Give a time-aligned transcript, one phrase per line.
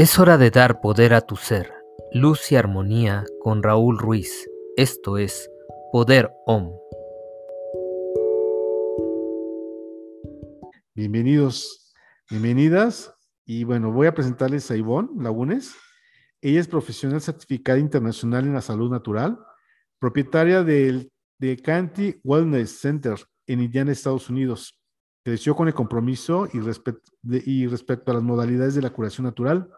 [0.00, 1.72] Es hora de dar poder a tu ser.
[2.12, 4.48] Luz y armonía con Raúl Ruiz.
[4.76, 5.50] Esto es
[5.90, 6.70] Poder OM.
[10.94, 11.92] Bienvenidos,
[12.30, 13.12] bienvenidas.
[13.44, 15.74] Y bueno, voy a presentarles a Ivonne Lagunes.
[16.42, 19.36] Ella es profesional certificada internacional en la salud natural,
[19.98, 23.16] propietaria del, de Canty Wellness Center
[23.48, 24.78] en Indiana, Estados Unidos.
[25.24, 26.58] Creció con el compromiso y,
[27.50, 29.68] y respecto a las modalidades de la curación natural,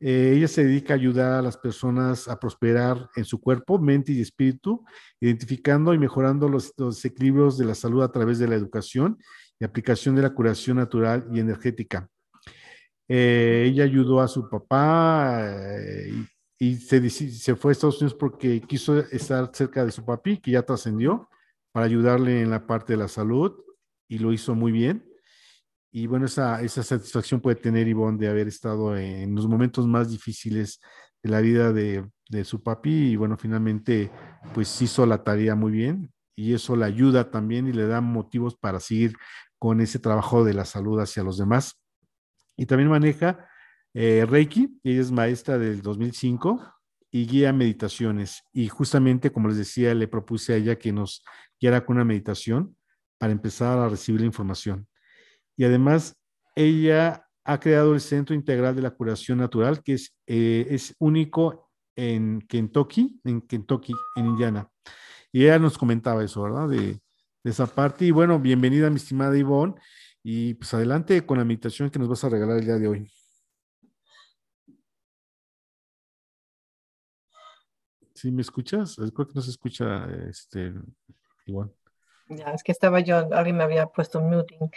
[0.00, 4.12] eh, ella se dedica a ayudar a las personas a prosperar en su cuerpo, mente
[4.12, 4.84] y espíritu,
[5.20, 6.72] identificando y mejorando los,
[7.04, 9.18] equilibrios de la salud a través de la educación
[9.58, 12.08] y aplicación de la curación natural y energética.
[13.08, 16.12] Eh, ella ayudó a su papá eh,
[16.58, 20.52] y, se, se, fue a Estados Unidos porque quiso estar cerca de su papi, que
[20.52, 21.28] ya trascendió,
[21.72, 23.52] para ayudarle en la parte de la salud
[24.08, 25.07] y lo hizo muy bien.
[25.90, 30.10] Y bueno, esa, esa satisfacción puede tener Ivonne de haber estado en los momentos más
[30.10, 30.80] difíciles
[31.22, 34.10] de la vida de, de su papi y bueno, finalmente
[34.54, 38.54] pues hizo la tarea muy bien y eso le ayuda también y le da motivos
[38.56, 39.14] para seguir
[39.58, 41.80] con ese trabajo de la salud hacia los demás.
[42.56, 43.48] Y también maneja
[43.94, 46.74] eh, Reiki, ella es maestra del 2005
[47.10, 48.42] y guía meditaciones.
[48.52, 51.24] Y justamente, como les decía, le propuse a ella que nos
[51.60, 52.76] guiara con una meditación
[53.18, 54.86] para empezar a recibir la información
[55.58, 56.16] y además
[56.54, 61.70] ella ha creado el Centro Integral de la Curación Natural, que es, eh, es único
[61.96, 64.70] en Kentucky, en Kentucky, en Indiana.
[65.32, 66.68] Y ella nos comentaba eso, ¿verdad?
[66.68, 67.00] De,
[67.42, 68.04] esa parte.
[68.04, 69.74] Y bueno, bienvenida, mi estimada Ivonne.
[70.22, 73.10] Y pues adelante con la meditación que nos vas a regalar el día de hoy.
[78.14, 78.96] ¿Sí me escuchas?
[78.96, 80.72] Creo que no se escucha, este,
[81.46, 81.77] Ivonne.
[82.28, 84.70] Ya, es que estaba yo, alguien me había puesto un muting.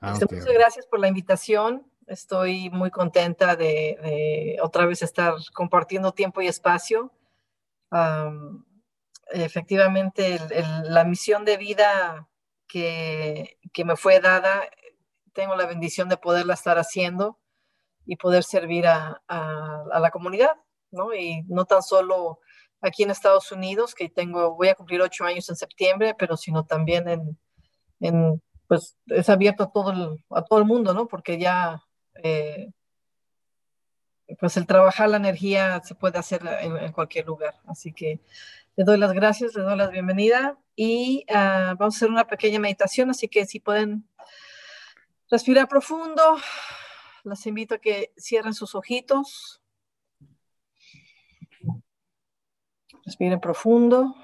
[0.00, 1.86] Ah, este, muchas gracias por la invitación.
[2.06, 7.12] Estoy muy contenta de, otra vez estar compartiendo tiempo y espacio.
[9.32, 10.38] efectivamente,
[10.84, 12.28] la misión de vida
[12.66, 14.62] que, me fue dada,
[15.32, 17.38] tengo la bendición de poderla estar haciendo
[18.04, 20.56] y poder servir a, la comunidad,
[20.90, 21.14] ¿no?
[21.14, 22.40] Y no tan solo
[22.80, 26.64] aquí en Estados Unidos, que tengo, voy a cumplir ocho años en septiembre, pero sino
[26.64, 27.38] también en,
[28.00, 31.08] en pues es abierto a todo el, a todo el mundo, ¿no?
[31.08, 31.82] Porque ya,
[32.22, 32.70] eh,
[34.38, 37.56] pues el trabajar la energía se puede hacer en, cualquier lugar.
[37.66, 38.20] Así que
[38.76, 42.60] les doy las gracias, les doy la bienvenida y ah, vamos a hacer una pequeña
[42.60, 44.08] meditación, así que si pueden
[45.28, 46.38] respirar profundo,
[47.24, 49.59] les invito a que cierren sus ojitos.
[53.10, 54.14] Respiren profundo.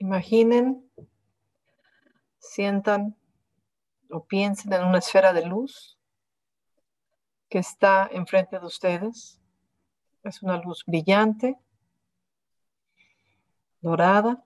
[0.00, 0.90] Imaginen,
[2.38, 3.14] sientan
[4.10, 5.98] o piensen en una esfera de luz
[7.50, 9.38] que está enfrente de ustedes.
[10.22, 11.58] Es una luz brillante,
[13.82, 14.42] dorada.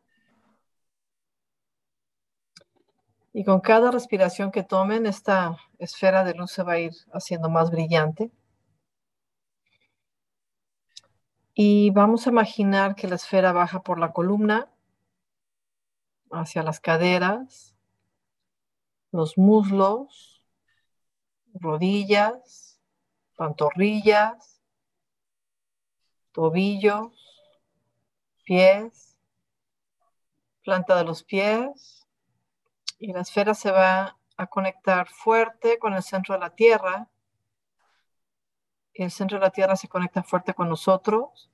[3.39, 7.49] Y con cada respiración que tomen, esta esfera de luz se va a ir haciendo
[7.49, 8.33] más brillante.
[11.55, 14.69] Y vamos a imaginar que la esfera baja por la columna
[16.33, 17.77] hacia las caderas,
[19.13, 20.43] los muslos,
[21.55, 22.81] rodillas,
[23.37, 24.61] pantorrillas,
[26.33, 27.13] tobillos,
[28.43, 29.17] pies,
[30.65, 31.98] planta de los pies
[32.99, 37.09] y la esfera se va a conectar fuerte con el centro de la Tierra.
[38.93, 41.51] Y el centro de la Tierra se conecta fuerte con nosotros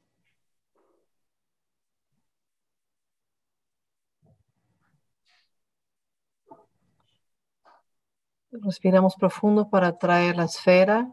[8.62, 11.12] Respiramos profundo para traer la esfera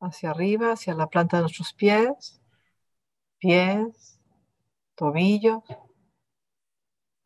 [0.00, 2.42] hacia arriba, hacia la planta de nuestros pies,
[3.38, 4.20] pies,
[4.94, 5.62] tobillos,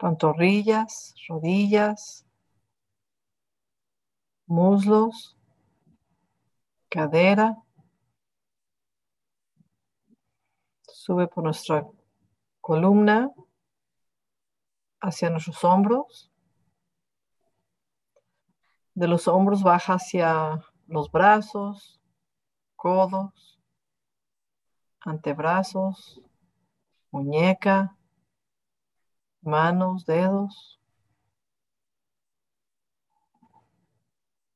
[0.00, 2.26] pantorrillas, rodillas,
[4.46, 5.36] muslos,
[6.88, 7.62] cadera.
[10.88, 11.86] Sube por nuestra
[12.60, 13.30] columna
[15.02, 16.30] hacia nuestros hombros
[18.94, 22.00] de los hombros baja hacia los brazos,
[22.76, 23.60] codos,
[25.00, 26.20] antebrazos,
[27.10, 27.96] muñeca,
[29.42, 30.80] manos, dedos.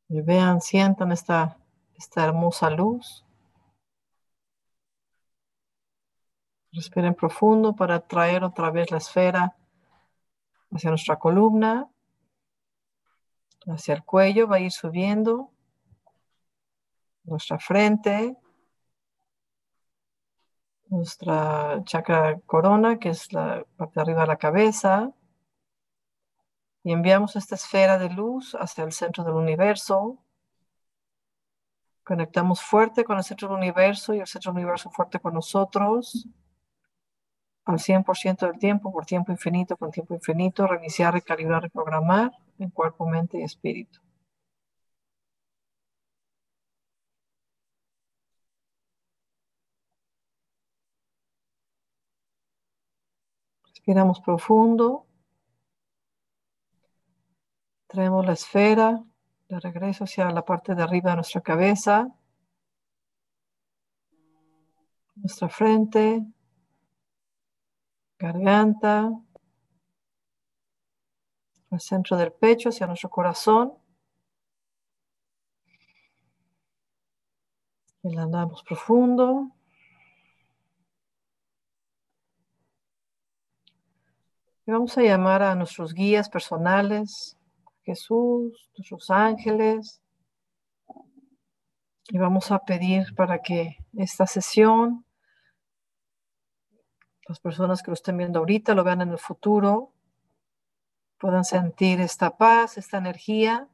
[0.09, 1.57] Y vean, sientan esta,
[1.97, 3.25] esta hermosa luz.
[6.73, 9.57] Respiren profundo para traer otra vez la esfera
[10.73, 11.89] hacia nuestra columna,
[13.67, 15.51] hacia el cuello, va a ir subiendo
[17.25, 18.37] nuestra frente,
[20.95, 25.13] nuestra chakra corona, que es la parte de arriba de la cabeza,
[26.83, 30.19] y enviamos esta esfera de luz hacia el centro del universo.
[32.05, 36.29] Conectamos fuerte con el centro del universo y el centro del universo fuerte con nosotros
[37.65, 43.07] al 100% del tiempo, por tiempo infinito, por tiempo infinito, reiniciar, recalibrar, reprogramar en cuerpo,
[43.07, 44.01] mente y espíritu.
[53.87, 55.07] Respiramos profundo.
[57.87, 59.05] Traemos la esfera
[59.47, 62.09] de regreso hacia la parte de arriba de nuestra cabeza,
[65.17, 66.25] nuestra frente,
[68.19, 69.11] garganta,
[71.71, 73.75] al centro del pecho, hacia nuestro corazón.
[78.03, 79.54] Inhalamos profundo.
[84.67, 87.37] Y vamos a llamar a nuestros guías personales,
[87.83, 90.01] Jesús, nuestros ángeles.
[92.09, 95.05] Y vamos a pedir para que esta sesión,
[97.29, 99.93] las personas que lo estén viendo ahorita, lo vean en el futuro,
[101.19, 103.69] puedan sentir esta paz, esta energía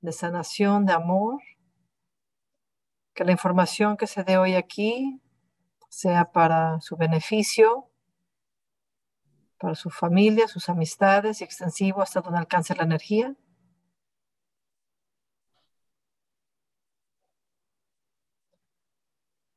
[0.00, 1.40] de sanación, de amor.
[3.14, 5.20] Que la información que se dé hoy aquí
[5.88, 7.89] sea para su beneficio
[9.60, 13.36] para su familia, sus amistades y extensivo hasta donde alcance la energía.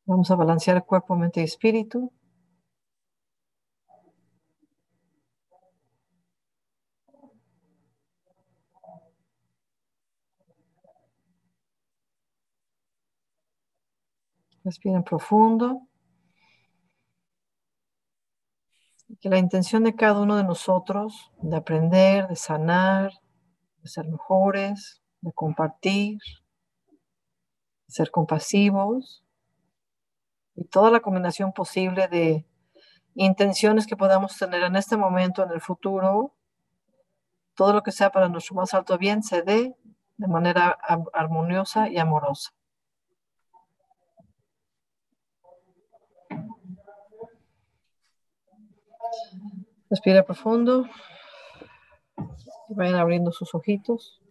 [0.05, 2.11] Vamos a balancear cuerpo, mente y espíritu.
[14.65, 15.87] Respiren profundo.
[19.23, 23.13] Que la intención de cada uno de nosotros de aprender, de sanar,
[23.81, 26.19] de ser mejores, de compartir,
[27.87, 29.23] de ser compasivos
[30.55, 32.45] y toda la combinación posible de
[33.15, 36.35] intenciones que podamos tener en este momento, en el futuro,
[37.55, 39.73] todo lo que sea para nuestro más alto bien se dé
[40.17, 40.77] de manera
[41.13, 42.51] armoniosa y amorosa.
[49.89, 50.87] Respira profundo.
[52.69, 54.23] Vayan abriendo sus ojitos.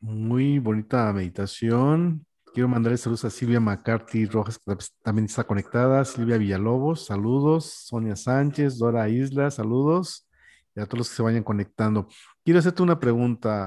[0.00, 2.26] Muy bonita meditación.
[2.52, 6.04] Quiero mandarle saludos a Silvia McCarthy Rojas, que también está conectada.
[6.04, 7.64] Silvia Villalobos, saludos.
[7.64, 10.28] Sonia Sánchez, Dora Isla, saludos.
[10.76, 12.06] Y a todos los que se vayan conectando.
[12.44, 13.66] Quiero hacerte una pregunta,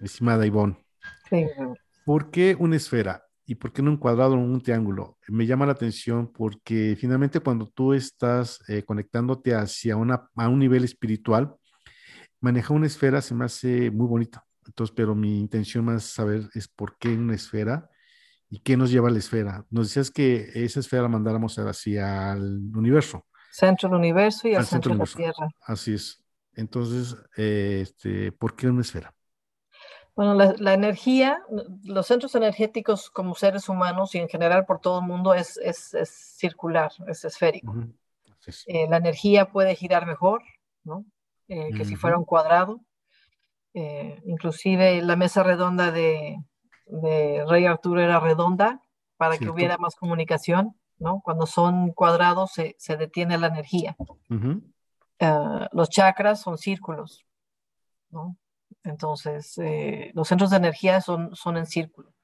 [0.00, 0.76] estimada Ivonne.
[2.04, 3.24] ¿Por qué una esfera?
[3.46, 5.18] ¿Y por qué no un cuadrado o un triángulo?
[5.28, 10.58] Me llama la atención porque finalmente cuando tú estás eh, conectándote hacia una, a un
[10.58, 11.54] nivel espiritual,
[12.40, 14.42] manejar una esfera se me hace muy bonito.
[14.66, 17.88] Entonces, pero mi intención más saber es por qué una esfera
[18.50, 19.64] y qué nos lleva a la esfera.
[19.70, 23.26] Nos decías que esa esfera la mandáramos hacia el universo.
[23.50, 25.48] Centro del universo y al, centro, de la Tierra.
[25.62, 26.22] Así es.
[26.54, 29.14] Entonces, eh, este, ¿por qué una esfera?
[30.18, 31.44] Bueno, la, energía,
[31.84, 35.94] los centros energéticos como seres humanos y en general por todo el mundo es, es,
[36.36, 37.72] circular, es esférico.
[38.66, 40.42] Eh, la energía puede girar mejor,
[40.82, 41.04] ¿no?
[41.46, 42.80] Eh, que si fuera un cuadrado.
[43.74, 46.42] Eh, inclusive la mesa redonda de,
[46.86, 48.82] de, Rey Arturo era redonda
[49.18, 51.20] para que hubiera más comunicación, ¿no?
[51.24, 53.96] Cuando son cuadrados se, se detiene la energía.
[55.20, 57.24] Ah, los chakras son círculos,
[58.10, 58.36] ¿no?
[58.88, 62.14] Entonces, eh, los centros de energía son, son en círculo.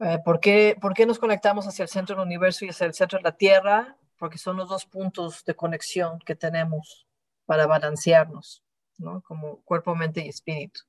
[0.00, 2.94] Eh, ¿por, qué, ¿por, qué, nos conectamos hacia el centro del universo y hacia el
[2.94, 3.96] centro de la Tierra?
[4.16, 7.06] Porque son los dos puntos de conexión que tenemos
[7.46, 8.62] para balancearnos,
[8.96, 9.22] ¿no?
[9.22, 10.80] Como cuerpo, mente y espíritu.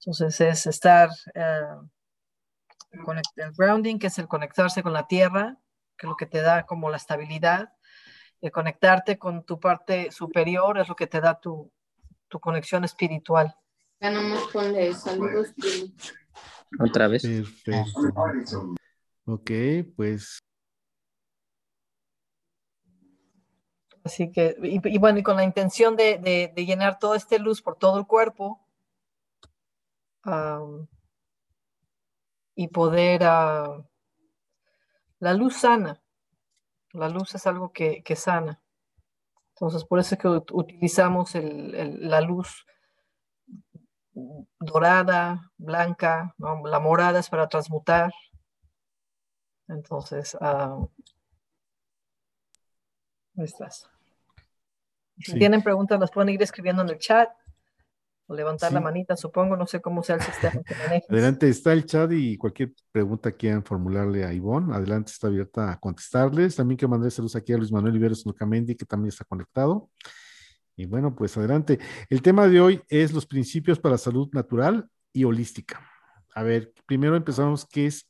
[0.00, 1.60] Entonces, es estar eh,
[2.92, 5.56] el grounding, que es el conectarse con la Tierra,
[5.96, 7.72] que es lo que te da como la estabilidad.
[8.40, 11.70] El conectarte con tu parte superior es lo que te da tu,
[12.30, 13.54] tu conexión espiritual.
[14.00, 15.48] Ya nomás ponle saludos.
[16.78, 17.22] Otra vez.
[19.26, 19.50] Ok,
[19.96, 20.38] pues.
[24.02, 27.98] Así que, y, bueno, y con la intención de, llenar toda esta luz por todo
[27.98, 28.66] el cuerpo
[32.54, 33.84] y poder, uh,
[35.18, 36.02] la luz sana,
[36.92, 38.60] la luz es algo que, sana.
[39.60, 42.64] Entonces, por eso es que utilizamos la luz
[44.58, 48.10] dorada, blanca, la morada es para transmutar.
[49.68, 50.88] Entonces, uh,
[53.36, 53.86] estás.
[55.18, 57.28] Si tienen preguntas, las pueden ir escribiendo en el chat
[58.30, 60.72] o levantar la manita, supongo, no sé cómo sea el sistema que
[61.10, 65.80] Adelante está el chat y cualquier pregunta quieran formularle a Ivonne, adelante está abierta a
[65.80, 66.54] contestarles.
[66.54, 69.90] También que mandé saludos aquí a Luis Manuel Iberos Lucamendi, que también está conectado.
[70.76, 71.80] Y bueno, pues adelante.
[72.08, 75.84] El tema de hoy es los principios para salud natural y holística.
[76.32, 78.08] A ver, primero empezamos, ¿qué es,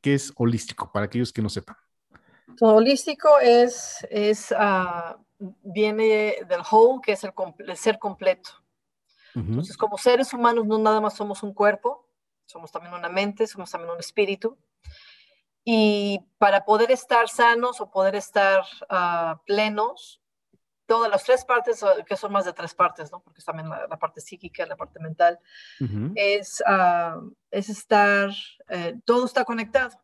[0.00, 0.92] qué es holístico?
[0.92, 1.74] Para aquellos que no sepan.
[2.60, 7.32] holístico es, es uh, viene del whole, que es el,
[7.76, 8.50] ser completo.
[9.36, 12.08] Entonces, como seres humanos, no nada más somos un cuerpo,
[12.46, 14.56] somos también una mente, somos también un espíritu.
[15.62, 20.22] Y para poder estar sanos o poder estar uh, plenos,
[20.86, 23.20] todas las tres partes, que son más de tres partes, ¿no?
[23.20, 25.38] Porque también la, parte psíquica, la parte mental,
[26.14, 28.30] es, uh, es estar,
[28.68, 30.00] eh, todo está conectado,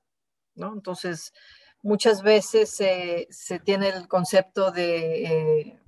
[0.57, 0.75] ¿no?
[0.75, 1.33] Entonces,
[1.81, 5.82] muchas veces se tiene el concepto de, eh,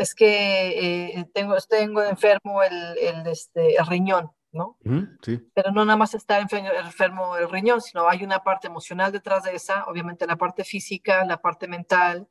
[0.00, 4.78] es que eh, tengo, tengo enfermo el, el, este, el riñón, ¿no?
[5.22, 5.38] sí.
[5.54, 9.54] Pero no nada más está enfermo el riñón, sino hay una parte emocional detrás de
[9.54, 12.26] esa, obviamente la parte física, la parte mental,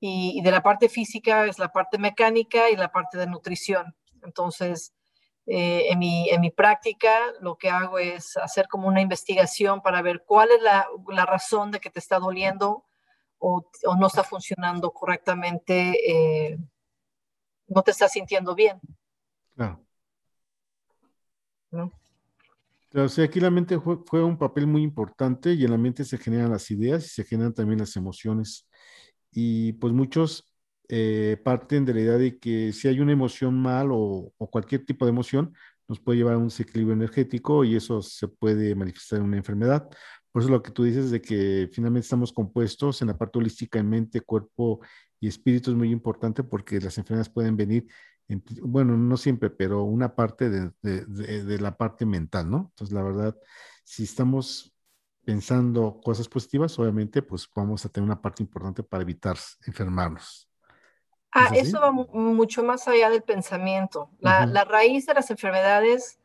[0.00, 3.94] y, de la parte física es la parte mecánica y la parte de nutrición.
[4.22, 4.94] Entonces,
[5.44, 10.00] eh, en, mi, en, mi, práctica lo que hago es hacer como una investigación para
[10.00, 12.86] ver cuál es la, la razón de que te está doliendo
[13.38, 16.58] o, o no está funcionando correctamente, eh,
[17.68, 18.80] no te está sintiendo bien.
[19.54, 19.84] Claro.
[21.70, 21.92] ¿No?
[22.90, 26.16] Claro, sí, aquí la mente juega un papel muy importante y en la mente se
[26.16, 28.66] generan las ideas y se generan también las emociones.
[29.30, 30.48] Y pues muchos
[30.88, 35.04] eh, parten de la idea de que si hay una emoción mal o, cualquier tipo
[35.04, 35.54] de emoción,
[35.86, 39.88] nos puede llevar a un desequilibrio energético y eso se puede manifestar en una enfermedad.
[40.32, 43.78] Por eso lo que tú dices de que finalmente estamos compuestos en la parte holística
[43.78, 44.80] en mente, cuerpo
[45.20, 47.86] y espíritu es muy importante porque las enfermedades pueden venir,
[48.62, 52.70] bueno, no siempre, pero una parte de, de la parte mental, ¿no?
[52.70, 53.36] Entonces, la verdad,
[53.84, 54.72] si estamos
[55.24, 60.48] pensando cosas positivas, obviamente, pues vamos a tener una parte importante para evitar enfermarnos.
[61.32, 64.10] Ah, eso va mucho más allá del pensamiento.
[64.20, 66.18] La, la, raíz de las enfermedades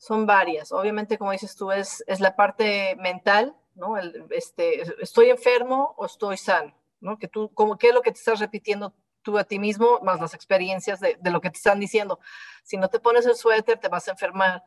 [0.00, 0.72] son varias.
[0.72, 3.98] Obviamente, como dices tú, es, es la parte mental, ¿no?
[3.98, 7.18] El, este, estoy enfermo o estoy sano, ¿no?
[7.18, 10.18] Que tú, como, ¿qué es lo que te estás repitiendo tú a ti mismo, más
[10.18, 12.18] las experiencias de, de lo que te están diciendo?
[12.64, 14.64] Si no te pones el suéter, te vas a enfermar.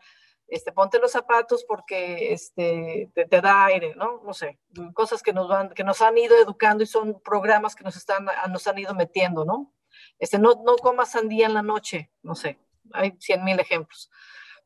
[0.47, 4.21] Este, ponte los zapatos porque este, te, te, da aire, ¿no?
[4.23, 4.59] No sé,
[4.93, 8.27] cosas que nos, van, que nos han ido educando y son programas que nos, están,
[8.51, 9.73] nos han ido metiendo, ¿no?
[10.19, 12.59] Este, no, no comas sandía en la noche, no sé,
[12.91, 14.11] hay cien mil ejemplos.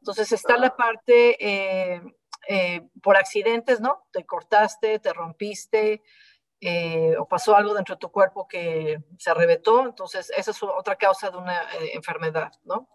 [0.07, 2.01] Entonces está la parte eh,
[2.47, 4.07] eh, por accidentes, ¿no?
[4.13, 6.01] Te cortaste, te rompiste,
[6.61, 10.95] eh, o pasó algo dentro de tu cuerpo que se arrebetó, entonces esa es otra
[10.95, 11.61] causa de una
[11.91, 12.87] enfermedad, ¿no?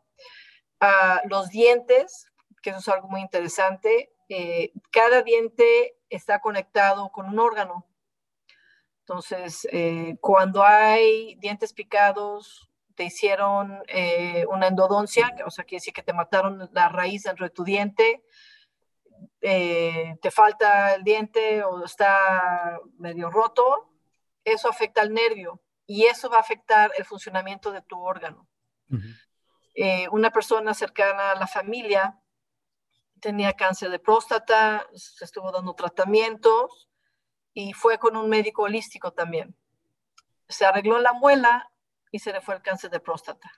[0.80, 4.14] Ah, los dientes, que eso es algo muy interesante,
[4.90, 7.86] cada diente está conectado con un órgano,
[9.00, 9.68] entonces,
[10.20, 16.12] cuando hay dientes picados, te hicieron eh, una endodoncia, o sea, quiere decir que te
[16.12, 18.24] mataron la raíz dentro de tu diente,
[19.40, 23.90] eh, te falta el diente o está medio roto,
[24.44, 28.48] eso afecta al nervio y eso va a afectar el funcionamiento de tu órgano.
[30.10, 32.22] una persona cercana a la familia
[33.22, 36.88] tenía cáncer de próstata, se estuvo dando tratamientos
[37.54, 39.56] y fue con un médico holístico también.
[40.48, 41.71] Se arregló la muela
[42.12, 43.50] y se le fue el cáncer de próstata.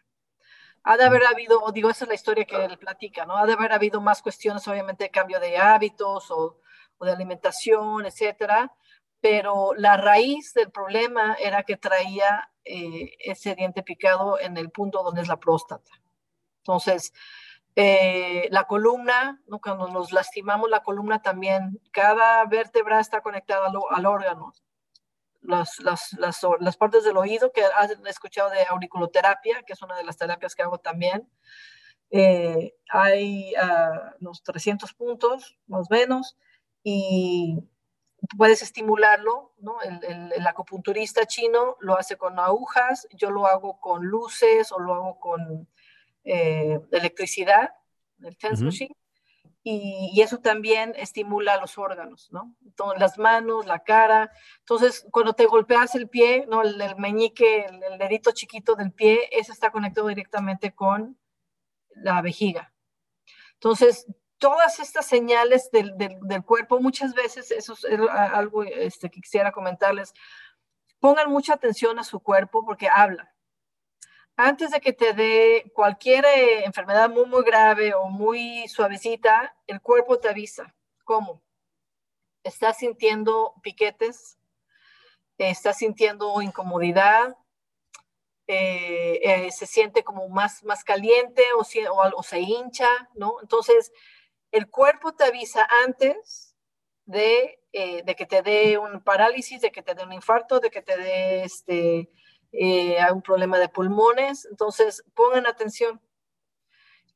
[0.84, 3.36] Ha de haber habido, o digo, esa es la historia que él platica, ¿no?
[3.36, 6.60] Ha de haber habido más cuestiones, obviamente, de cambio de hábitos o,
[7.00, 8.74] de alimentación, etcétera,
[9.20, 15.02] pero la raíz del problema era que traía eh, ese diente picado en el punto
[15.02, 15.90] donde es la próstata.
[16.58, 17.12] Entonces,
[17.76, 24.52] eh, la columna, cuando nos lastimamos la columna también, cada vértebra está conectada al, órgano.
[25.46, 29.94] Las, las, las, las, partes del oído, que han escuchado de auriculoterapia, que es una
[29.96, 31.28] de las terapias que hago también.
[32.10, 36.36] Eh, hay uh, unos 300 puntos, más o menos,
[36.82, 37.58] y
[38.36, 39.80] puedes estimularlo, ¿no?
[39.82, 44.94] El, el, acupunturista chino lo hace con agujas, yo lo hago con luces o lo
[44.94, 45.68] hago con
[46.24, 47.74] eh, electricidad,
[48.22, 48.96] el TENS machine,
[49.66, 52.54] y, eso también estimula los órganos, ¿no?
[52.66, 54.30] Entonces, las manos, la cara.
[54.58, 56.62] Entonces, cuando te golpeas el pie, ¿no?
[56.62, 61.18] El, meñique, el, dedito chiquito del pie, ese está conectado directamente con
[61.94, 62.74] la vejiga.
[63.54, 64.06] Entonces,
[64.36, 69.50] todas estas señales del, del, del, cuerpo, muchas veces, eso es algo este, que quisiera
[69.50, 70.12] comentarles,
[71.00, 73.33] pongan mucha atención a su cuerpo porque habla.
[74.36, 79.80] Antes de que te dé cualquier eh, enfermedad muy, muy grave o muy suavecita, el
[79.80, 80.74] cuerpo te avisa.
[81.04, 81.40] ¿Cómo?
[82.42, 84.36] Estás sintiendo piquetes,
[85.38, 87.36] estás sintiendo incomodidad,
[88.48, 91.64] eh, eh, se siente como más, más caliente o,
[92.16, 93.36] o, se hincha, ¿no?
[93.40, 93.92] Entonces,
[94.50, 96.56] el cuerpo te avisa antes
[97.04, 100.82] de, de, que te dé un parálisis, de que te dé un infarto, de que
[100.82, 102.10] te dé este,
[102.58, 104.46] eh, un problema de pulmones.
[104.50, 106.00] Entonces, pongan atención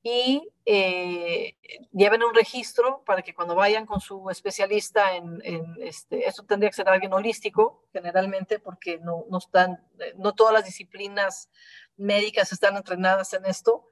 [0.02, 1.56] y eh,
[1.92, 6.70] lleven un registro para que cuando vayan con su especialista en, en este, esto tendría
[6.70, 9.84] que ser alguien holístico generalmente porque no, no, están,
[10.16, 11.50] no todas las disciplinas
[11.96, 13.86] médicas están entrenadas en esto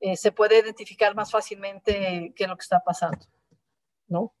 [0.00, 3.26] eh, se puede identificar más fácilmente qué es lo que está pasando,
[4.08, 4.34] ¿no?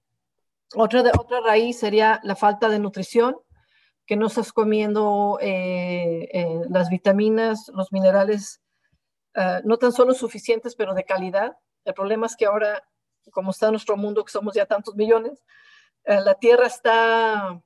[0.74, 3.38] Otra, de, otra raíz sería la falta de nutrición,
[4.06, 8.62] que no estás comiendo eh, eh, las vitaminas, los minerales,
[9.36, 11.56] uh, no tan solo suficientes, pero de calidad.
[11.84, 12.82] El problema es que ahora,
[13.32, 15.42] como está nuestro mundo, que somos ya tantos millones,
[16.04, 17.60] la tierra está...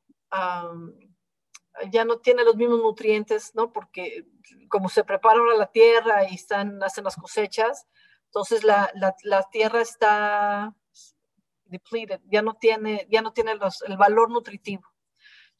[1.92, 3.72] Ya no tiene los mismos nutrientes, ¿no?
[3.72, 4.26] Porque
[4.68, 7.86] como se prepara ahora la tierra y están, hacen las cosechas,
[8.26, 10.74] entonces la tierra está
[11.70, 14.82] depleted, ya no tiene, ya no tiene los, el valor nutritivo.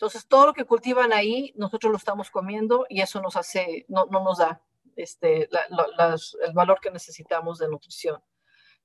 [0.00, 4.06] Entonces todo lo que cultivan ahí, nosotros lo estamos comiendo y eso nos hace, no,
[4.06, 4.62] no nos da
[4.96, 8.24] este, el valor que necesitamos de nutrición.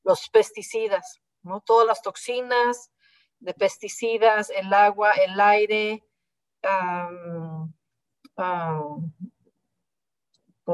[0.04, 1.62] Los pesticidas, ¿no?
[1.62, 2.92] Todas las toxinas
[3.40, 6.04] de pesticidas, el agua, el aire,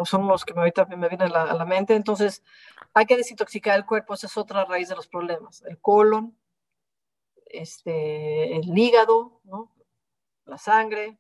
[0.06, 1.94] son los que ahorita me vienen a la, a la, mente.
[1.94, 2.42] Entonces,
[2.96, 5.62] hay que desintoxicar el cuerpo, esa es otra raíz de los problemas.
[5.68, 6.36] El colon,
[7.46, 9.72] este, el hígado, ¿no?
[10.52, 11.18] La sangre.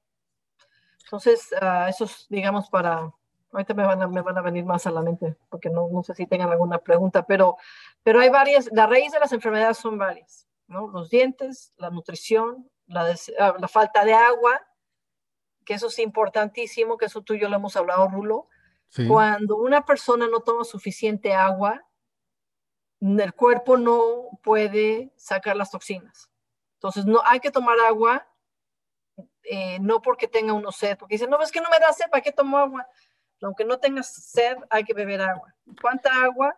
[1.03, 3.11] Entonces, uh, eso es, digamos, para...
[3.51, 6.03] Ahorita me van, a, me van a venir más a la mente, porque no, no
[6.03, 7.57] sé si tengan alguna pregunta, pero,
[8.01, 10.87] pero hay varias, la raíz de las enfermedades son varias, ¿no?
[10.87, 14.61] Los dientes, la nutrición, la, des, uh, la falta de agua,
[15.65, 18.47] que eso es importantísimo, que eso tú y yo lo hemos hablado, Rulo,
[18.91, 19.07] Sí.
[19.07, 21.81] Cuando una persona no toma suficiente agua,
[22.99, 26.29] el cuerpo no puede sacar las toxinas.
[26.73, 28.27] Entonces, no hay que tomar agua,
[29.43, 32.09] eh, no porque tenga uno sed, porque dicen, no, es que no me da sed,
[32.09, 32.87] ¿para qué tomo agua?
[33.41, 35.53] Aunque no tengas sed, hay que beber agua.
[35.81, 36.55] ¿Cuánta agua?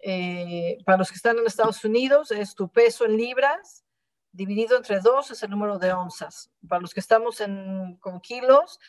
[0.00, 3.84] Eh, para los que están en Estados Unidos, es tu peso en libras,
[4.32, 6.50] dividido entre dos es el número de onzas.
[6.66, 8.80] Para los que estamos en, con kilos,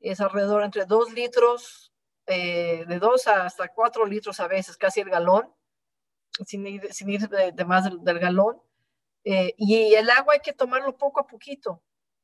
[0.00, 1.92] es alrededor entre dos litros
[2.26, 5.52] eh, de 2 hasta 4 litros a veces, casi el galón,
[6.46, 8.60] sin ir, sin ir de, más del, galón.
[9.24, 11.82] Y el agua hay que tomarlo poco a poquito,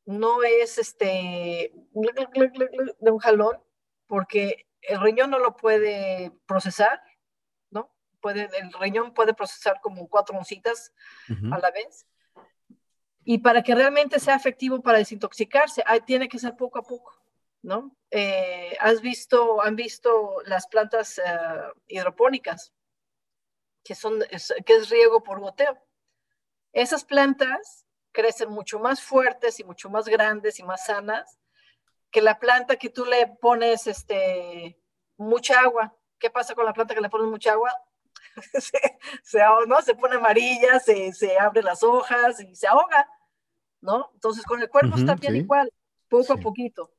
[0.09, 3.63] no es este de un jalón,
[4.07, 7.03] porque el riñón no lo puede procesar,
[7.71, 7.95] ¿no?
[8.23, 10.95] Puede, el riñón puede procesar como cuatro oncitas
[11.29, 11.55] uh -huh.
[11.55, 12.07] a la vez.
[13.23, 17.13] Y para que realmente sea efectivo para desintoxicarse, hay, tiene que ser poco a poco.
[17.61, 17.95] ¿no?
[18.11, 22.73] Eh, has visto, han visto las plantas uh, hidropónicas,
[23.85, 25.77] que, son, es, que es riego por goteo.
[26.73, 27.85] Esas plantas
[28.19, 31.39] crecen mucho más fuertes y mucho más grandes y más sanas
[32.11, 34.77] que la planta que tú le pones este,
[35.17, 35.95] mucha agua.
[36.19, 37.71] ¿Qué pasa con la planta que le pones mucha agua?
[38.55, 39.81] se, se, ¿no?
[39.83, 43.09] se pone amarilla, se, se abre las hojas y se ahoga,
[43.81, 44.11] ¿no?
[44.15, 45.39] Entonces con el cuerpo uh -huh, está bien sí.
[45.39, 45.73] igual,
[46.09, 46.33] poco sí.
[46.33, 46.91] a poquito.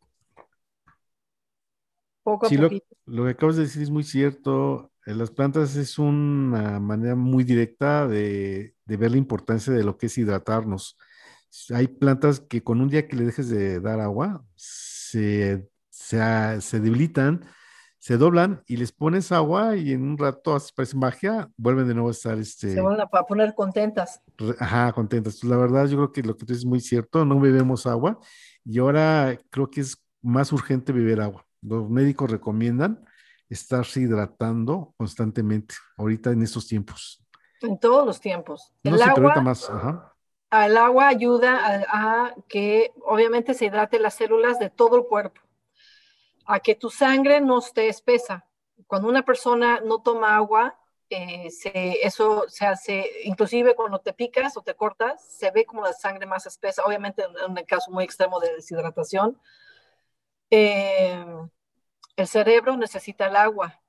[2.23, 2.69] Poco sí, lo,
[3.08, 4.89] lo, que acabas de decir es muy cierto.
[5.05, 10.05] Las plantas es una manera muy directa de, de, ver la importancia de lo que
[10.05, 10.95] es hidratarnos.
[11.73, 16.79] Hay plantas que con un día que le dejes de dar agua, se, se, se
[16.79, 17.45] debilitan,
[17.97, 22.09] se doblan y les pones agua y en un rato, parece magia, vuelven de nuevo
[22.09, 22.38] a estar...
[22.38, 24.21] Este, se van a poner contentas.
[24.59, 25.39] Ajá, contentas.
[25.41, 27.85] Pues la verdad, yo creo que lo que tú dices es muy cierto, no bebemos
[27.85, 28.19] agua
[28.63, 33.05] y ahora creo que es más urgente beber agua los médicos recomiendan
[33.49, 37.23] estarse hidratando constantemente, ahorita en estos tiempos.
[37.62, 38.73] En todos los tiempos.
[38.83, 39.69] No el sé, agua, más.
[39.69, 40.08] Ajá.
[40.51, 45.41] El agua ayuda a, que obviamente se hidrate las células de todo el cuerpo,
[46.45, 48.45] a que tu sangre no esté espesa.
[48.88, 50.79] Cuando una persona no toma agua,
[51.12, 51.49] eh,
[52.03, 56.25] eso se hace, inclusive cuando te picas o te cortas, se ve como la sangre
[56.25, 59.39] más espesa, obviamente en un caso muy extremo de deshidratación.
[60.51, 61.25] Eh,
[62.15, 63.81] el cerebro necesita el agua.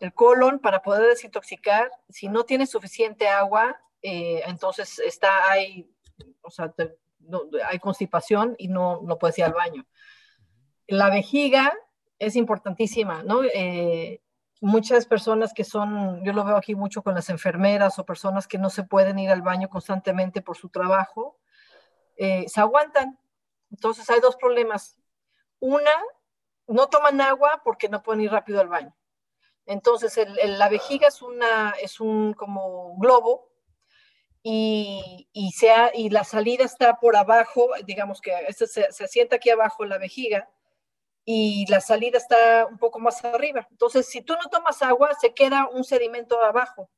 [0.00, 5.91] El colon, para poder desintoxicar, si no tiene suficiente agua, eh, entonces está, hay,
[6.42, 6.72] o sea,
[7.20, 9.86] no, hay constipación y no, no puedes ir al baño.
[10.86, 11.72] La vejiga
[12.18, 13.42] es importantísima, ¿no?
[13.44, 14.22] Eh,
[14.60, 18.58] muchas personas que son, yo lo veo aquí mucho con las enfermeras o personas que
[18.58, 21.38] no se pueden ir al baño constantemente por su trabajo,
[22.16, 23.18] eh, se aguantan.
[23.70, 24.96] Entonces hay dos problemas.
[25.58, 25.90] Una,
[26.66, 28.94] no toman agua porque no pueden ir rápido al baño.
[29.66, 33.51] Entonces la vejiga es, una, es un como globo
[34.42, 39.36] y, y, sea, y la salida está por abajo, digamos que este se, se asienta
[39.36, 40.48] aquí abajo la vejiga
[41.24, 43.66] y la salida está un poco más arriba.
[43.70, 46.90] Entonces, si tú no tomas agua, se queda un sedimento abajo.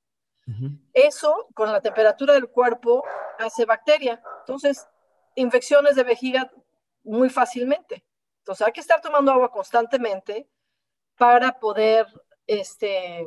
[0.46, 0.78] Uh -huh.
[0.94, 3.04] Eso, con la temperatura del cuerpo,
[3.38, 4.22] hace bacteria.
[4.40, 4.87] Entonces,
[5.35, 6.50] infecciones de vejiga
[7.02, 8.04] muy fácilmente.
[8.38, 10.48] Entonces, hay que estar tomando agua constantemente
[11.16, 12.07] para poder,
[12.46, 13.26] este,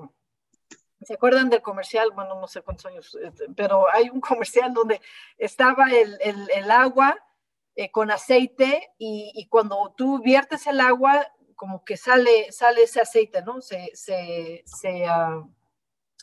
[1.02, 2.12] ¿se acuerdan del comercial?
[2.14, 5.02] Bueno, no sé cuántos años, este, pero hay un comercial donde
[5.38, 7.18] estaba el, el, agua
[7.76, 13.02] eh, con aceite y, y, cuando tú viertes el agua, como que sale, sale ese
[13.02, 13.62] aceite, ¿no?
[13.62, 15.52] Se, se, se uh,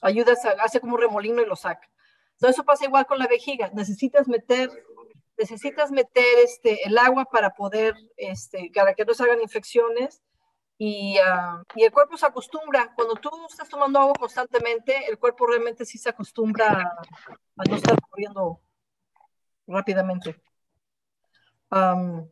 [0.00, 1.88] ayuda, a, hace como un remolino y lo saca.
[2.32, 3.70] Entonces eso pasa igual con la vejiga.
[3.74, 4.70] Necesitas meter,
[5.36, 10.22] necesitas meter este, el agua para poder, este, para que no se hagan infecciones.
[10.76, 12.92] Y, uh, y, el cuerpo se acostumbra.
[12.94, 16.82] Cuando tú estás tomando agua constantemente, el cuerpo realmente sí se acostumbra a,
[17.56, 18.60] a no estar corriendo
[19.66, 20.40] rápidamente.
[21.70, 22.28] Um,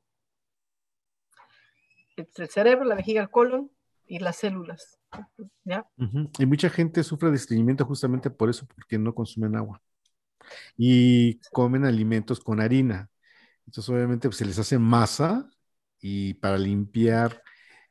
[2.17, 3.71] el cerebro, la vejiga, el colon
[4.07, 4.99] y las células.
[5.65, 5.87] ¿ya?
[5.97, 6.31] Uh -huh.
[6.39, 9.81] Y mucha gente sufre de estreñimiento justamente por eso, porque no consumen agua.
[10.77, 13.09] Y comen alimentos con harina.
[13.67, 15.49] Entonces, obviamente, pues, se les hace masa
[16.01, 17.43] y para limpiar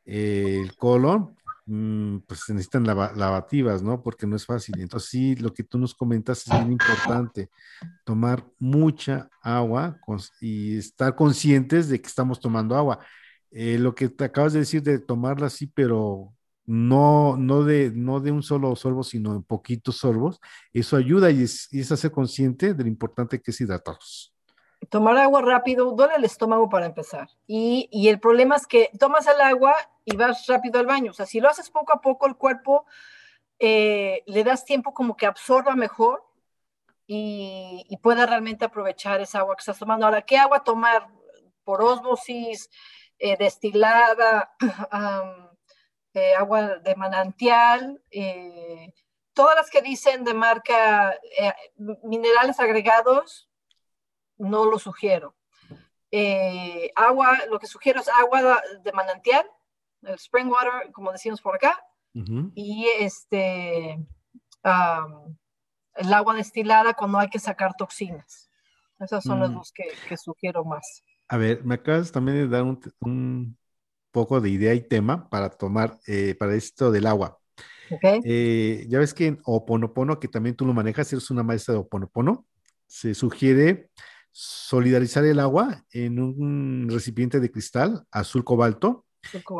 [0.06, 1.36] el colon,
[1.66, 4.02] mmm, pues se necesitan lava lavativas, ¿no?
[4.02, 4.80] Porque no es fácil.
[4.80, 7.50] Entonces, sí, lo que tú nos comentas es bien importante.
[8.04, 10.00] Tomar mucha agua
[10.40, 13.00] y estar conscientes de que estamos tomando agua.
[13.52, 16.34] Eh, lo que te acabas de decir de tomarla así, pero
[16.66, 20.40] no, no, de, no de un solo sorbo, sino en poquitos sorbos,
[20.74, 24.34] eso ayuda y es, y es hacer consciente de lo importante que es hidratarlos.
[24.90, 27.30] Tomar agua rápido duele el estómago para empezar.
[27.46, 29.74] Y, y, el problema es que tomas el agua
[30.06, 31.12] y vas rápido al baño.
[31.12, 32.86] O sea, si lo haces poco a poco, el cuerpo
[33.60, 36.24] eh, le das tiempo como que absorba mejor
[37.08, 40.06] y, y, pueda realmente aprovechar esa agua que estás tomando.
[40.06, 41.08] Ahora, ¿qué agua tomar?
[41.64, 42.70] Por osmosis,
[43.20, 44.52] eh, destilada,
[44.92, 45.52] um,
[46.14, 48.94] eh, agua de manantial, eh,
[49.34, 51.54] todas las que dicen de marca eh,
[52.04, 53.50] minerales agregados,
[54.38, 55.36] no lo sugiero.
[56.12, 59.50] Eh, agua, lo que sugiero es agua de manantial,
[60.04, 61.80] el spring water, como decimos por acá,
[62.14, 62.52] uh -huh.
[62.56, 63.98] y este,
[64.64, 65.36] um,
[65.96, 68.50] el agua destilada cuando hay que sacar toxinas.
[69.00, 69.42] Esas son mm.
[69.42, 71.04] las dos que, que, sugiero más.
[71.28, 73.58] A ver, me acabas también de dar un, un
[74.12, 77.40] poco de idea y tema para tomar, eh, para esto del agua.
[77.90, 78.22] Okay.
[78.24, 81.80] Eh, ya ves que en Oponopono, que también tú lo manejas, eres una maestra de
[81.82, 82.46] Oponopono,
[82.88, 83.90] se sugiere
[84.32, 89.06] solidarizar el agua en un recipiente de cristal azul cobalto.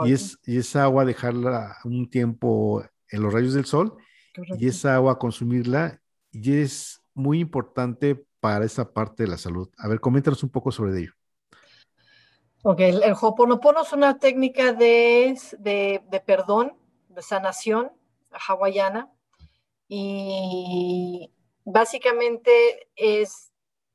[0.06, 3.98] Y, es, y esa agua dejarla un tiempo en los rayos del sol
[4.34, 4.58] Correcto.
[4.60, 9.70] y esa agua consumirla y es muy importante para esa parte de la salud.
[9.78, 11.14] A ver, coméntanos un poco sobre ello.
[12.64, 16.74] Ok, el, el Hoponopono es una técnica de, de, de perdón,
[17.10, 17.92] de sanación
[18.32, 19.12] hawaiana
[19.88, 21.32] y
[21.66, 23.52] básicamente es,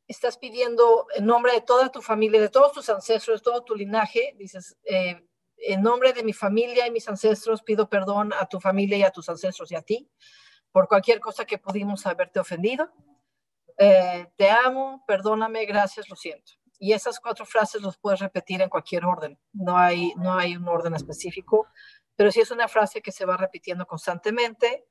[0.08, 3.74] estás pidiendo en nombre de toda tu familia, de todos tus ancestros, de todo tu
[3.74, 5.25] linaje, dices, eh,
[5.58, 9.10] en nombre de mi familia y mis ancestros pido perdón a tu familia y a
[9.10, 10.10] tus ancestros y a ti
[10.72, 12.92] por cualquier cosa que pudimos haberte ofendido.
[13.78, 18.68] Eh, te amo, perdóname, gracias, lo siento y esas cuatro frases los puedes repetir en
[18.68, 19.38] cualquier orden.
[19.52, 21.66] No hay, no hay un orden específico,
[22.16, 24.86] pero sí es una frase que se va repitiendo constantemente.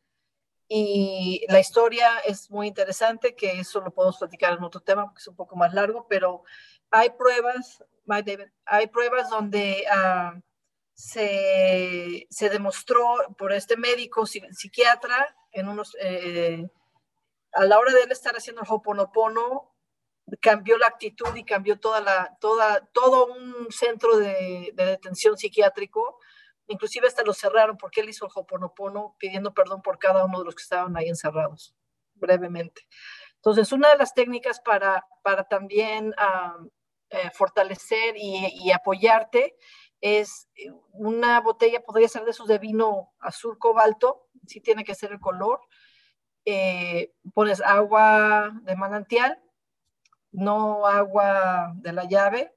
[0.67, 5.19] Y la historia es muy interesante, que eso lo podemos platicar en otro tema porque
[5.19, 6.43] es un poco más largo, pero
[6.89, 10.39] hay pruebas, David, hay pruebas donde uh,
[10.95, 13.03] se, se, demostró
[13.37, 16.65] por este médico psiquiatra en unos, eh,
[17.51, 19.75] a la hora de él estar haciendo el Hoponopono,
[20.41, 26.17] cambió la actitud y cambió toda la, toda, todo un centro de, detención psiquiátrico.
[26.67, 30.45] Inclusive hasta lo cerraron porque él hizo el Hoponopono pidiendo perdón por cada uno de
[30.45, 31.75] los que estaban ahí encerrados,
[32.15, 32.87] brevemente.
[33.35, 36.57] Entonces, una de las técnicas para, para también ah,
[37.09, 39.55] eh, fortalecer y, y, apoyarte
[40.05, 44.93] es eh, una botella, podría ser de esos de vino azul cobalto, si tiene que
[44.93, 45.61] ser el color.
[46.45, 49.41] Eh, pones agua de manantial,
[50.31, 52.53] no agua de la llave,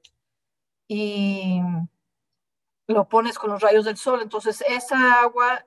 [0.88, 1.62] y
[2.86, 4.20] lo pones con los rayos del sol.
[4.20, 5.64] Entonces, esa agua,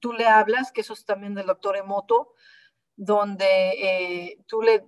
[0.00, 2.32] tú le hablas, que eso es también del doctor Emoto,
[2.96, 4.86] donde eh, tú le,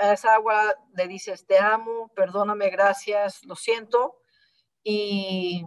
[0.00, 4.20] a esa agua le dices, te amo, perdóname, gracias, lo siento,
[4.84, 5.64] y,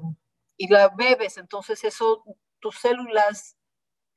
[0.56, 2.24] y la bebes, entonces eso,
[2.60, 3.58] tus células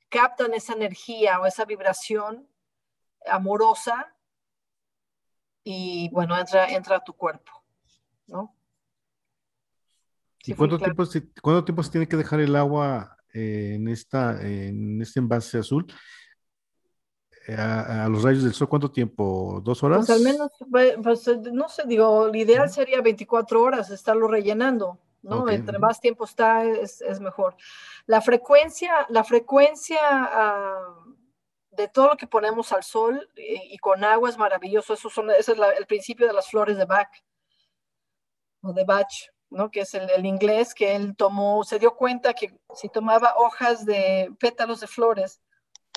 [0.08, 2.48] captan esa energía o esa vibración
[3.26, 4.14] amorosa
[5.64, 7.52] y bueno, entra, entra a tu cuerpo,
[8.26, 8.56] ¿no?
[10.44, 14.40] ¿Y cuánto, tiempo se, cuánto tiempo se tiene que dejar el agua eh, en, esta,
[14.40, 15.86] en este envase azul?
[17.48, 19.60] A, los rayos del sol, ¿cuánto tiempo?
[19.64, 20.06] ¿Dos horas?
[20.06, 20.96] Pues al menos, pues,
[21.52, 25.48] no sé, digo, lo ideal sería 24 horas estarlo rellenando, ¿no?
[25.48, 27.56] Entre más tiempo está, es, es, mejor.
[28.06, 30.94] La frecuencia, la frecuencia ah,
[31.70, 34.94] de todo lo que ponemos al sol y, con agua es maravilloso.
[34.94, 37.10] Eso son, ese es el principio de las flores de Bach,
[38.62, 39.12] o de Bach,
[39.48, 39.70] ¿no?
[39.70, 43.86] Que es el, el inglés que él tomó, se dio cuenta que si tomaba hojas
[43.86, 45.40] de pétalos de flores,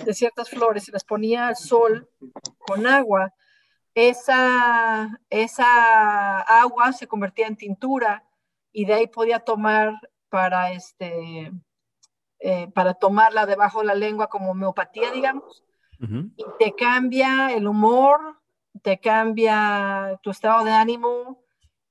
[0.03, 2.09] de ciertas flores y las ponía al sol
[2.59, 3.33] con agua,
[3.95, 8.23] esa, esa agua se convertía en tintura
[8.71, 9.93] y de ahí podía tomar
[10.29, 11.51] para este
[12.45, 15.63] eh, para tomarla debajo de la lengua como homeopatía, digamos,
[16.35, 18.41] y te cambia el humor,
[18.81, 21.41] te cambia tu estado de ánimo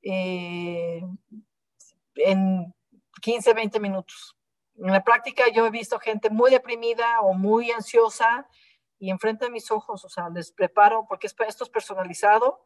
[0.02, 1.02] eh,
[2.16, 2.74] en
[3.22, 4.36] 15, 20 minutos.
[4.76, 8.48] En la práctica yo he visto gente muy deprimida o muy ansiosa
[8.98, 12.64] y enfrente de mis ojos, o sea, les preparo, porque esto es personalizado,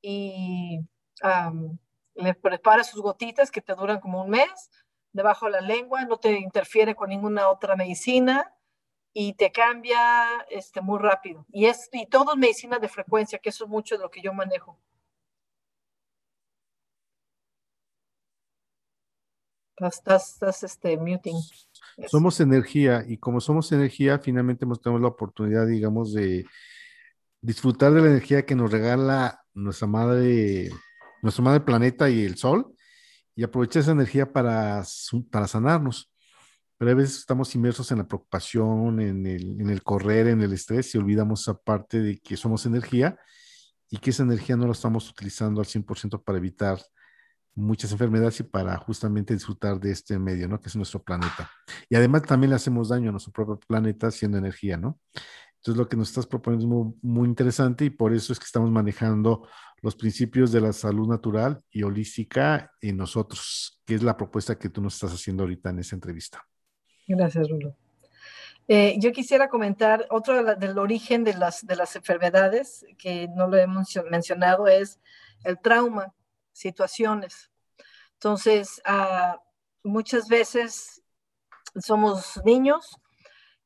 [0.00, 0.80] y
[2.14, 4.70] les prepara sus gotitas que te duran como un mes,
[5.12, 8.54] debajo de la lengua, no te interfiere con ninguna otra medicina
[9.12, 11.46] y te cambia este, muy rápido.
[11.50, 14.20] Y, es, y todo es medicina de frecuencia, que eso es mucho de lo que
[14.20, 14.78] yo manejo.
[19.80, 21.36] Estás, estás este, muting.
[22.08, 26.46] Somos energía y como somos energía, finalmente tenemos la oportunidad, digamos, de
[27.40, 30.70] disfrutar de la energía que nos regala nuestra madre,
[31.22, 32.74] nuestra madre planeta y el sol
[33.36, 34.82] y aprovechar esa energía para,
[35.30, 36.12] para sanarnos.
[36.76, 40.52] Pero a veces estamos inmersos en la preocupación, en el, en el correr, en el
[40.52, 43.18] estrés y olvidamos esa parte de que somos energía
[43.90, 46.78] y que esa energía no la estamos utilizando al 100% para evitar
[47.58, 50.60] muchas enfermedades y para justamente disfrutar de este medio, ¿no?
[50.60, 51.50] Que es nuestro planeta.
[51.88, 54.98] Y además también le hacemos daño a nuestro propio planeta siendo energía, ¿no?
[55.56, 58.70] Entonces lo que nos estás proponiendo es muy, interesante y por eso es que estamos
[58.70, 59.48] manejando
[59.82, 64.68] los principios de la salud natural y holística en nosotros, que es la propuesta que
[64.68, 66.44] tú nos estás haciendo ahorita en esta entrevista.
[67.06, 67.74] Gracias, Rulo.
[68.68, 73.56] Eh, yo quisiera comentar otro del origen de las, de las enfermedades que no lo
[73.56, 75.00] hemos mencionado es
[75.42, 76.12] el trauma
[76.58, 77.50] situaciones.
[78.14, 79.40] Entonces, ah,
[79.82, 81.02] muchas veces
[81.80, 82.98] somos niños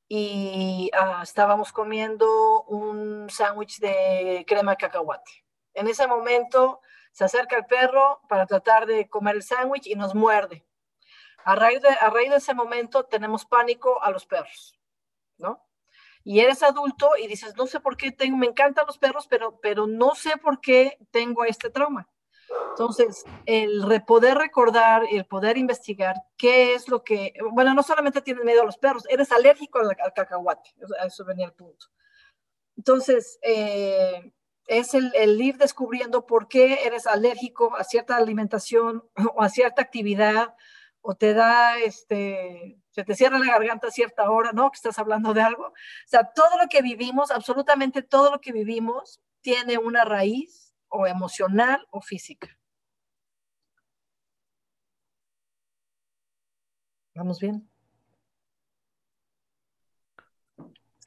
[0.08, 5.44] y ah, estábamos comiendo un sándwich de crema de cacahuate.
[5.74, 6.80] En ese momento
[7.12, 10.66] se acerca el perro para tratar de comer el sándwich y nos muerde.
[11.44, 14.78] A raíz, de, a raíz de ese momento tenemos pánico a los perros,
[15.38, 15.66] ¿no?
[16.24, 19.58] Y eres adulto y dices, no sé por qué tengo, me encantan los perros, pero,
[19.60, 22.08] pero no sé por qué tengo este trauma.
[22.70, 28.44] Entonces, el poder recordar, el poder investigar qué es lo que, bueno, no solamente tienes
[28.44, 31.86] miedo a los perros, eres alérgico al, cacahuate, a eso venía el punto.
[32.76, 34.32] Entonces, eh,
[34.66, 40.54] es el, ir descubriendo por qué eres alérgico a cierta alimentación o a cierta actividad,
[41.02, 44.70] o te da, este, se te cierra la garganta a cierta hora, ¿no?
[44.70, 45.66] Que estás hablando de algo.
[45.66, 45.74] O
[46.06, 50.61] sea, todo lo que vivimos, absolutamente todo lo que vivimos, tiene una raíz
[50.92, 52.48] o emocional o física.
[57.14, 57.68] ¿Vamos bien?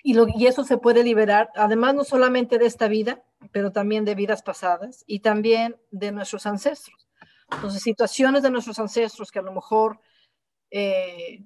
[0.03, 4.05] Y, lo, y eso se puede liberar, además no solamente de esta vida, pero también
[4.05, 7.07] de vidas pasadas y también de nuestros ancestros.
[7.51, 9.99] Entonces, situaciones de nuestros ancestros que a lo mejor
[10.69, 11.43] eh,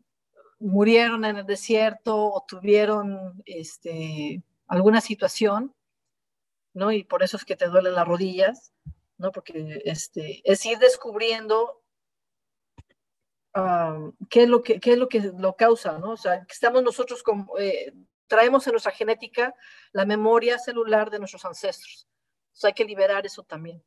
[0.59, 5.73] murieron en el desierto o tuvieron este, alguna situación,
[6.73, 6.91] ¿no?
[6.91, 8.73] Y por eso es que te duelen las rodillas,
[9.17, 9.31] ¿no?
[9.31, 11.83] Porque este, es ir descubriendo
[13.53, 16.11] ah, qué, es lo que, qué es lo que lo causa, ¿no?
[16.11, 17.93] O sea, estamos nosotros como, eh,
[18.27, 19.53] traemos en nuestra genética
[19.91, 22.07] la memoria celular de nuestros ancestros.
[22.47, 23.83] Entonces hay que liberar eso también.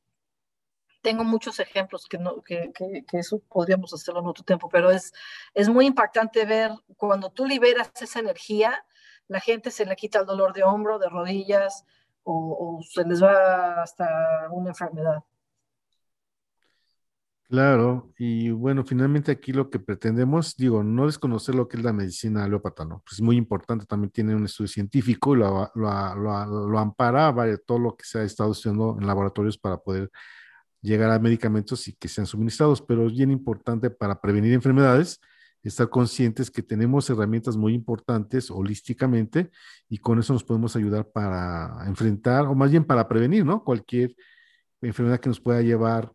[1.01, 4.91] Tengo muchos ejemplos que, no, que, que, que, eso podríamos hacerlo en otro tiempo, pero
[4.91, 5.13] es,
[5.55, 8.87] es muy impactante ver cuando tú liberas esa energía,
[9.27, 11.85] la gente se le quita el dolor de hombro, de rodillas,
[12.25, 15.23] o, se les va hasta una enfermedad.
[17.49, 21.93] Claro, y bueno, finalmente aquí lo que pretendemos, digo, no desconocer lo que es la
[21.93, 23.03] medicina alópata, ¿no?
[23.05, 27.31] Pues es muy importante, también tiene un estudio científico y lo, lo, lo, lo ampara
[27.31, 30.11] vaya, todo lo que se ha estado estudiando en laboratorios para poder
[30.81, 35.21] llegar a medicamentos y que sean suministrados, pero es bien importante para prevenir enfermedades,
[35.69, 39.51] estar conscientes que tenemos herramientas muy importantes holísticamente
[39.89, 43.63] y con eso nos podemos ayudar para enfrentar, o más bien para prevenir, ¿no?
[43.65, 44.15] Cualquier
[44.81, 46.13] enfermedad que nos pueda llevar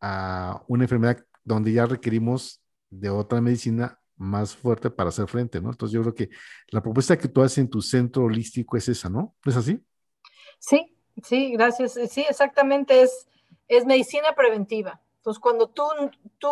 [0.00, 5.70] a una enfermedad donde ya requerimos de otra medicina más fuerte para hacer frente, ¿no?
[5.70, 6.30] Entonces yo creo que
[6.68, 9.34] la propuesta que tú haces en tu centro holístico es esa, ¿no?
[9.44, 9.80] ¿Es así?
[10.58, 11.98] Sí, sí, gracias.
[12.10, 13.28] Sí, exactamente, es,
[13.68, 15.00] es medicina preventiva.
[15.18, 15.84] Entonces cuando tú,
[16.38, 16.48] tú,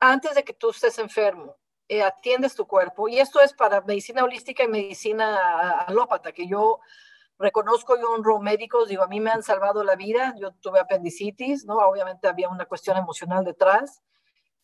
[0.00, 1.56] antes de que tú estés enfermo,
[1.88, 6.80] eh, atiendes tu cuerpo, y esto es para medicina holística y medicina alópata, que yo
[7.38, 11.64] reconozco y honro médicos, digo, a mí me han salvado la vida, yo tuve apendicitis,
[11.64, 11.76] ¿no?
[11.76, 14.02] Obviamente había una cuestión emocional detrás,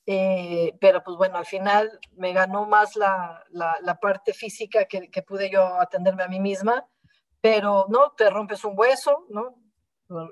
[0.06, 5.08] eh, pero pues bueno, al final me ganó más la, la, la parte física que,
[5.08, 6.86] que, pude yo atenderme a mí misma,
[7.40, 8.10] pero, ¿no?
[8.12, 9.54] Te rompes un hueso, ¿no?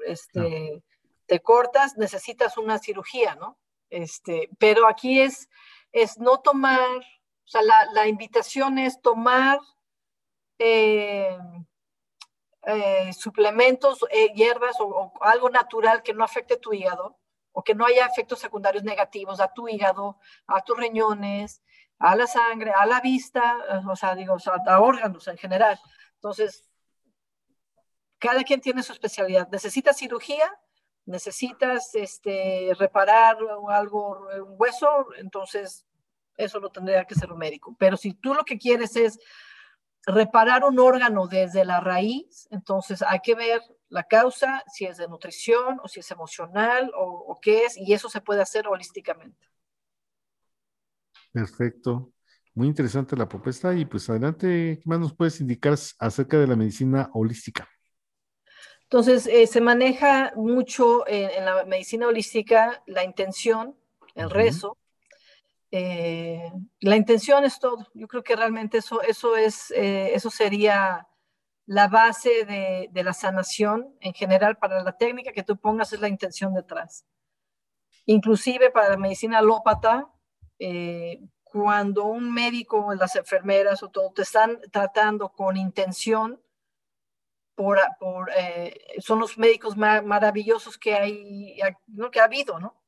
[0.05, 0.83] Este, no.
[1.27, 3.57] te cortas, necesitas una cirugía, ¿no?
[3.93, 5.49] Este, pero aquí es,
[5.93, 7.61] es no tomar, o sea,
[7.93, 9.61] la, invitación es tomar...
[10.59, 11.37] Eh,
[12.65, 17.19] eh, suplementos, eh, hierbas o, algo natural que no afecte tu hígado
[17.51, 21.61] o que no haya efectos secundarios negativos a tu hígado, a tus riñones,
[21.99, 25.79] a la sangre, a la vista, o sea, digo, o a órganos en general.
[26.15, 26.71] Entonces,
[28.19, 29.49] cada quien tiene su especialidad.
[29.51, 30.49] ¿Necesitas cirugía?
[31.05, 33.37] ¿Necesitas este, reparar
[33.69, 35.09] algo, un hueso?
[35.19, 35.85] Entonces,
[36.37, 37.75] eso lo tendría que ser un médico.
[37.79, 39.19] Pero si tú lo que quieres es
[40.07, 45.09] reparar un órgano desde la raíz, entonces hay que ver la causa, si es de
[45.09, 49.49] nutrición o si es emocional o, o qué es, y eso se puede hacer holísticamente.
[51.33, 52.13] Perfecto.
[52.55, 56.57] Muy interesante la propuesta y pues adelante, ¿qué más nos puedes indicar acerca de la
[56.57, 57.69] medicina holística?
[58.93, 63.75] Entonces, eh, se maneja mucho en, en, la medicina holística la intención,
[64.15, 64.33] el uh -huh.
[64.33, 64.77] rezo,
[65.71, 67.89] eh, la intención es todo.
[67.95, 71.09] Yo creo que realmente eso, eso, es, eh, eso sería
[71.65, 76.01] la base de, de, la sanación en general para la técnica que tú pongas es
[76.01, 77.07] la intención detrás.
[78.05, 80.07] Inclusive para la medicina alópata,
[81.45, 86.43] cuando un médico, las enfermeras o todo te están tratando con intención,
[87.55, 92.11] por, por eh, son los médicos más maravillosos que hay, ¿no?
[92.11, 92.83] que ha habido, ¿no?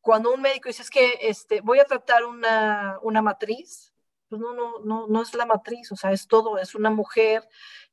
[0.00, 3.92] cuando un médico dice es que este, voy a tratar una, una matriz,
[4.28, 7.46] pues no, no, no, no es la matriz, o sea, es todo, es una mujer,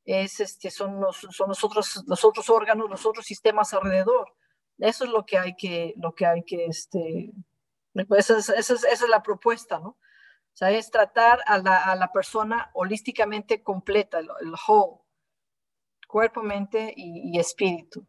[0.04, 4.34] es, este, son, los, son los, otros, los otros órganos, los otros sistemas alrededor.
[4.78, 7.32] Eso es lo que hay que, lo que, hay que este,
[8.16, 9.88] esa es, esa, es, esa es la propuesta, ¿no?
[9.88, 15.00] O sea, es tratar a la, a la persona holísticamente completa, el, el whole,
[16.08, 18.04] cuerpo, mente y, espíritu.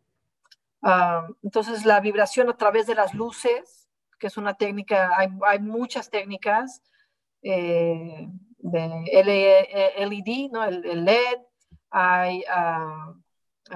[0.82, 5.60] Uh, entonces, la vibración a través de las luces, que es una técnica, hay, hay
[5.60, 6.82] muchas técnicas
[7.44, 8.88] eh, de
[10.10, 10.64] LED, ¿no?
[10.64, 11.40] el, LED,
[11.92, 13.12] hay uh,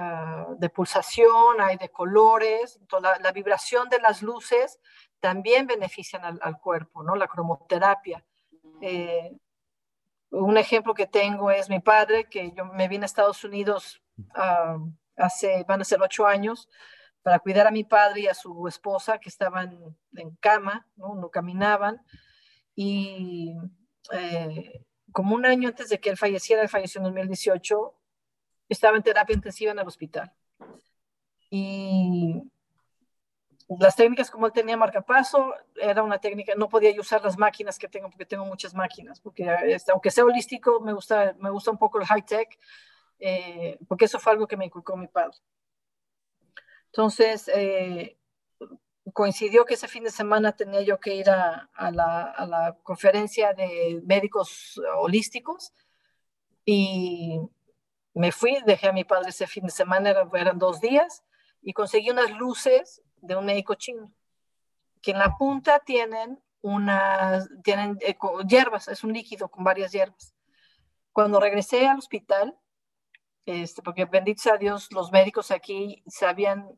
[0.00, 2.80] uh, de pulsación, hay de colores,
[3.20, 4.80] la, vibración de las luces
[5.20, 7.14] también benefician al, al cuerpo, ¿no?
[7.14, 8.24] la cromoterapia.
[8.80, 9.36] Eh,
[10.34, 14.90] un ejemplo que tengo es mi padre, que yo me vine a Estados Unidos uh,
[15.16, 16.68] hace, van a ser ocho años,
[17.22, 21.30] para cuidar a mi padre y a su esposa que estaban en cama, no, no
[21.30, 22.04] caminaban.
[22.74, 23.54] Y
[24.12, 27.94] eh, como un año antes de que él falleciera, él falleció en 2018,
[28.68, 30.32] estaba en terapia intensiva en el hospital.
[31.48, 32.42] Y
[33.68, 37.88] las técnicas como él tenía marcapaso, era una técnica, no podía usar las máquinas que
[37.88, 41.78] tengo porque tengo muchas máquinas, porque este, aunque sea holístico, me gusta, me gusta un
[41.78, 42.58] poco el high-tech,
[43.18, 45.36] eh, porque eso fue algo que me inculcó mi padre.
[46.86, 48.18] Entonces, eh,
[49.12, 52.76] coincidió que ese fin de semana tenía yo que ir a, a, la, a, la,
[52.82, 55.72] conferencia de médicos holísticos
[56.64, 57.40] y
[58.14, 61.24] me fui, dejé a mi padre ese fin de semana, eran, dos días,
[61.62, 64.12] y conseguí unas luces de un médico chino,
[65.00, 68.16] que en la punta tienen unas, tienen eh,
[68.48, 70.34] hierbas, es un líquido con varias hierbas.
[71.12, 72.56] Cuando regresé al hospital,
[73.46, 76.70] este, porque bendito sea Dios, los médicos aquí sabían,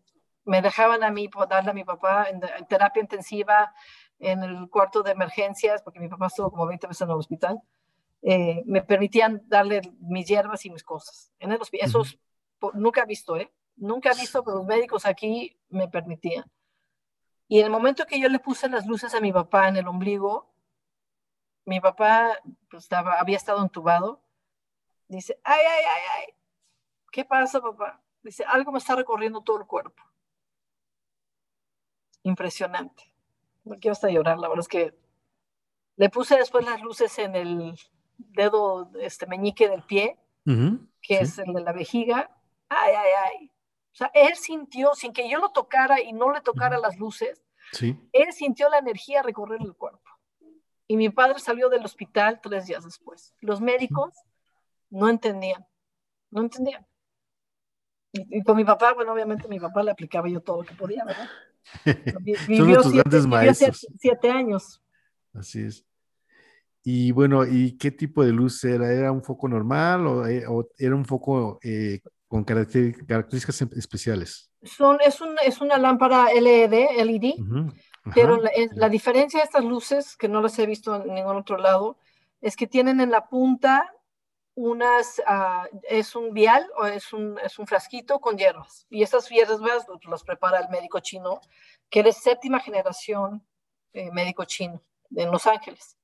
[0.45, 3.73] me dejaban a mí darle a mi papá en, terapia intensiva,
[4.19, 7.61] en el cuarto de emergencias, porque mi papá estuvo como 20 veces en el hospital,
[8.23, 11.31] eh, me permitían darle mis hierbas y mis cosas.
[11.39, 12.03] En el hospital, eso
[12.75, 13.53] nunca he visto, ¿eh?
[13.77, 16.51] Nunca he visto, pero los médicos aquí me permitían.
[17.49, 19.87] Y en el momento que yo le puse las luces a mi papá en el
[19.87, 20.53] ombligo,
[21.65, 22.39] mi papá
[22.71, 24.23] pues, estaba, había estado entubado,
[25.09, 26.35] dice, ay, ay, ay, ay,
[27.13, 28.03] ¿qué pasa, papá?
[28.23, 30.03] Dice, algo me está recorriendo todo el cuerpo.
[32.23, 33.13] Impresionante.
[33.65, 34.99] No quiero hasta llorar, la verdad es que
[35.97, 37.75] le puse después las luces en el
[38.17, 42.31] dedo, este meñique del pie, que es el de la vejiga.
[42.69, 43.53] Ay, ay, ay.
[43.97, 47.43] O sea, él sintió, sin que yo lo tocara y no le tocara las luces,
[47.73, 47.99] sí.
[48.13, 50.11] él sintió la energía recorrer el cuerpo.
[50.87, 53.33] Y mi padre salió del hospital tres días después.
[53.41, 54.13] Los médicos
[54.91, 55.67] no entendían,
[56.31, 56.87] no entendían.
[58.13, 61.03] Y, con mi papá, bueno, obviamente mi papá le aplicaba yo todo lo que podía,
[61.03, 61.31] ¿verdad?
[62.49, 64.83] Vivió, tus siete, grandes siete, años.
[65.33, 65.87] Así es.
[66.83, 68.93] Y bueno, ¿y qué tipo de luz era?
[68.93, 70.45] ¿Era un foco normal o, eh,
[70.77, 72.01] era un foco eh,
[72.37, 74.51] con características em, especiales?
[74.63, 77.35] Son, es, un, es una lámpara LED, LED,
[78.15, 81.57] pero la, la, diferencia de estas luces, que no las he visto en ningún otro
[81.57, 81.99] lado,
[82.41, 83.93] es que tienen en la punta
[84.55, 88.87] unas, uh, es un vial o es un, es un frasquito con hierbas.
[88.91, 91.41] Y esas hierbas las prepara el médico chino,
[91.89, 93.47] que es séptima generación
[93.93, 94.83] eh, médico chino
[95.15, 95.97] en Los Ángeles.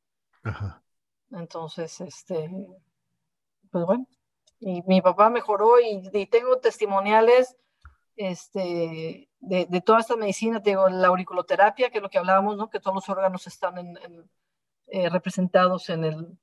[0.43, 0.83] Ajá.
[1.30, 2.51] Entonces, este,
[3.70, 4.07] pues bueno,
[4.65, 7.57] y mi papá mejoró y, y tengo testimoniales
[8.17, 12.71] este, de, de, toda esta medicina, tengo la auriculoterapia, que es lo que hablábamos, ¿no?
[12.71, 14.31] que todos los órganos están en, en,
[14.87, 16.39] eh, representados en el,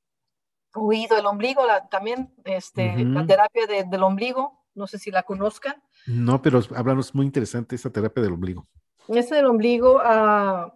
[0.73, 5.81] oído, el ombligo, también este, la terapia del ombligo, no sé si la conozcan.
[6.05, 8.67] No, pero háblanos, muy interesante esta terapia del ombligo.
[9.07, 10.71] Este del ombligo, uh,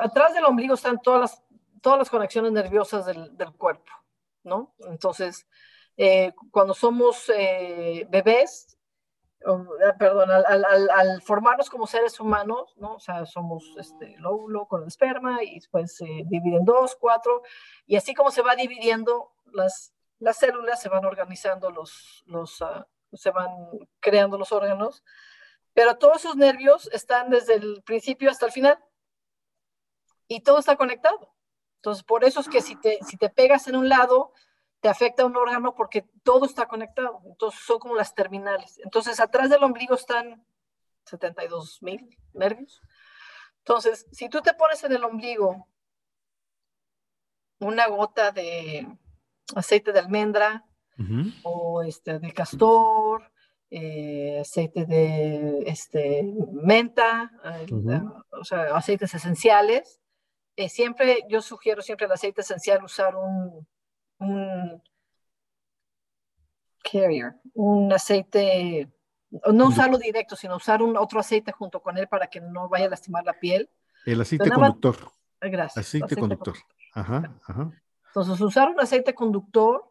[0.00, 1.42] atrás del ombligo están todas las,
[1.82, 3.92] todas las conexiones nerviosas del, del cuerpo,
[4.44, 4.74] ¿no?
[4.88, 5.46] Entonces,
[5.98, 8.78] eh, cuando somos eh, bebés,
[9.46, 12.94] Ah, perdón, al, formarnos como seres humanos, ¿no?
[12.94, 17.42] O sea, somos este, lóbulo con el esperma y después se dividen dos, cuatro,
[17.86, 22.88] y así como se va dividiendo, las, las células se van organizando, los, los, ah,
[23.12, 23.48] se van
[24.00, 25.04] creando los órganos,
[25.72, 28.78] pero todos esos nervios están desde el principio hasta el final
[30.26, 31.32] y todo está conectado.
[31.76, 34.32] Entonces, por eso es que si te, si te pegas en un lado,
[34.80, 37.20] te afecta un órgano porque todo está conectado.
[37.24, 38.80] Entonces son como las terminales.
[38.84, 40.44] Entonces atrás del ombligo están
[41.04, 42.80] 72 mil nervios.
[43.58, 45.68] Entonces, si tú te pones en el ombligo
[47.60, 48.86] una gota de
[49.54, 50.64] aceite de almendra
[51.42, 53.30] o este, de castor,
[53.70, 56.22] eh, aceite de este,
[56.52, 57.30] menta,
[58.32, 60.00] o sea, aceites esenciales,
[60.56, 63.66] eh, siempre, yo sugiero siempre el aceite esencial usar un
[64.18, 64.82] un
[66.82, 68.90] carrier, un aceite,
[69.52, 72.86] no usarlo directo, sino usar un otro aceite junto con él para que no vaya
[72.86, 73.70] a lastimar la piel.
[74.06, 74.96] El aceite conductor.
[75.40, 75.86] gracias.
[75.86, 76.54] Aceite, conductor.
[76.94, 77.70] Ajá, ajá.
[78.06, 79.84] Entonces, usar un aceite conductor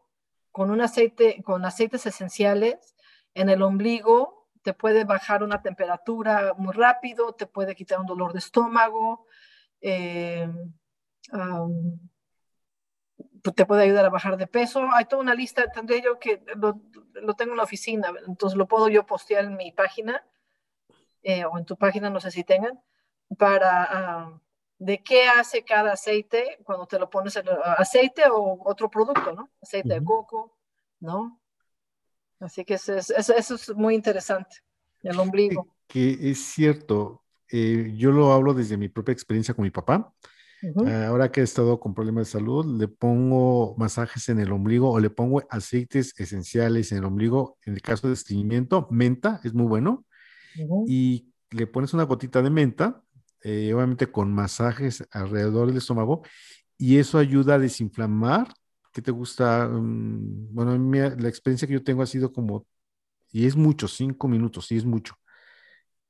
[0.50, 2.96] con un aceite, con aceites esenciales
[3.34, 8.32] en el ombligo te puede bajar una temperatura muy rápido, te puede quitar un dolor
[8.32, 9.26] de estómago,
[9.80, 10.48] eh,
[13.42, 14.88] te puede ayudar a bajar de peso.
[14.92, 16.80] Hay toda una lista, tendré yo que lo,
[17.14, 20.24] lo tengo en la oficina, entonces lo puedo yo postear en mi página
[21.22, 22.80] eh, o en tu página, no sé si tengan,
[23.36, 24.40] para ah,
[24.78, 29.50] de qué hace cada aceite cuando te lo pones en aceite o otro producto, ¿no?
[29.60, 30.56] Aceite de coco,
[31.00, 31.40] ¿no?
[32.40, 34.58] Así que eso es, eso, es muy interesante,
[35.02, 35.74] el ombligo.
[35.88, 40.14] Que es cierto, eh, yo lo hablo desde mi propia experiencia con mi papá.
[40.62, 44.90] Eh, ahora que he estado con problemas de salud, le pongo masajes en el ombligo
[44.90, 47.58] o le pongo aceites esenciales en el ombligo.
[47.64, 50.04] En el caso de estreñimiento, menta es muy bueno.
[50.88, 53.02] Y le pones una gotita de menta,
[53.42, 56.22] eh, obviamente con masajes alrededor del estómago,
[56.76, 58.52] y eso ayuda a desinflamar.
[58.92, 59.68] ¿Qué te gusta?
[59.68, 60.76] Mm, bueno,
[61.16, 62.66] la experiencia que yo tengo ha sido como,
[63.30, 65.14] y es mucho, cinco minutos, y es mucho,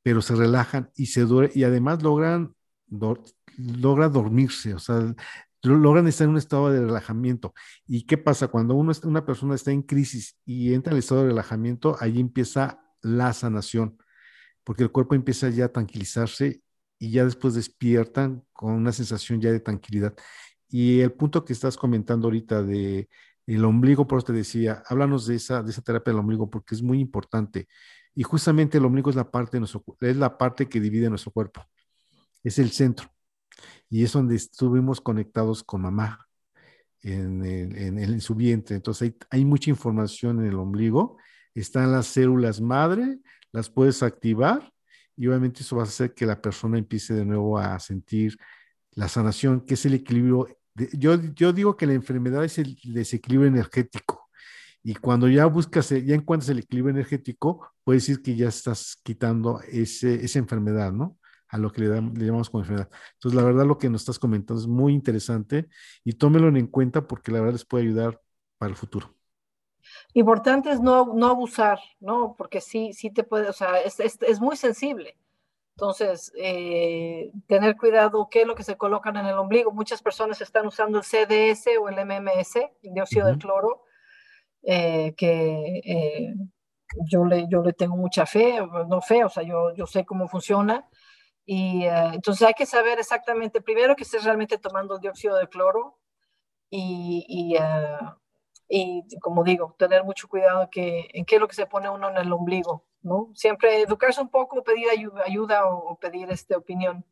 [0.03, 2.55] pero se relajan y se duermen, y además logran
[2.91, 5.15] logra dormirse, o sea,
[5.63, 7.55] logran estar en un estado de relajamiento.
[7.87, 8.49] ¿Y qué pasa?
[8.49, 12.21] Cuando uno, una persona está en crisis y entra en el estado de relajamiento, ahí
[12.21, 13.99] empieza la sanación,
[14.65, 16.63] porque el cuerpo empieza ya a tranquilizarse
[16.99, 20.15] y ya después despiertan con una sensación ya de tranquilidad.
[20.69, 23.09] Y el punto que estás comentando ahorita de
[23.47, 26.75] el ombligo, por eso te decía, háblanos de esa, de esa terapia del ombligo porque
[26.75, 27.67] es muy importante.
[28.15, 31.33] Y justamente el ombligo es la parte de nuestro, es la parte que divide nuestro
[31.33, 31.65] cuerpo.
[32.43, 33.09] Es el centro.
[33.91, 36.27] Y es donde estuvimos conectados con mamá
[37.03, 38.77] en, en, su vientre.
[38.77, 41.19] Entonces hay, hay, mucha información en el ombligo.
[41.55, 43.19] Están las células madre,
[43.53, 44.73] las puedes activar
[45.17, 48.37] y obviamente eso va a hacer que la persona empiece de nuevo a sentir
[48.93, 50.47] la sanación, que es el equilibrio
[50.93, 54.29] yo, yo digo que la enfermedad es el desequilibrio energético.
[54.83, 59.61] Y cuando ya buscas, ya encuentras el equilibrio energético, puedes decir que ya estás quitando
[59.69, 61.18] ese, esa enfermedad, ¿no?
[61.49, 62.91] A lo que le, le, llamamos como enfermedad.
[63.15, 65.69] Entonces, la verdad, lo que nos estás comentando es muy interesante
[66.05, 68.21] y tómelo en cuenta porque la verdad les puede ayudar
[68.59, 69.15] para el futuro.
[70.15, 72.35] Importante es no, no abusar, ¿no?
[72.37, 75.17] Porque sí, sí te puede, o sea, es, es, es muy sensible.
[75.79, 79.71] Entonces, eh, tener cuidado qué es lo que se colocan en el ombligo.
[79.71, 83.85] Muchas personas están usando el CDS o el MMS, el dióxido de cloro,
[84.65, 86.35] eh, que eh,
[87.09, 90.27] yo, le, yo le tengo mucha fe, no fe, o sea, yo, yo sé cómo
[90.27, 90.89] funciona.
[91.51, 95.99] Y entonces hay que saber exactamente, primero que estés realmente tomando el dióxido de cloro
[96.69, 97.57] y, y,
[98.69, 102.11] y como digo, tener mucho cuidado que, en qué es lo que se pone uno
[102.11, 103.31] en el ombligo ¿no?
[103.35, 107.05] Siempre educarse un poco, pedir ayuda, o, pedir este, opinión.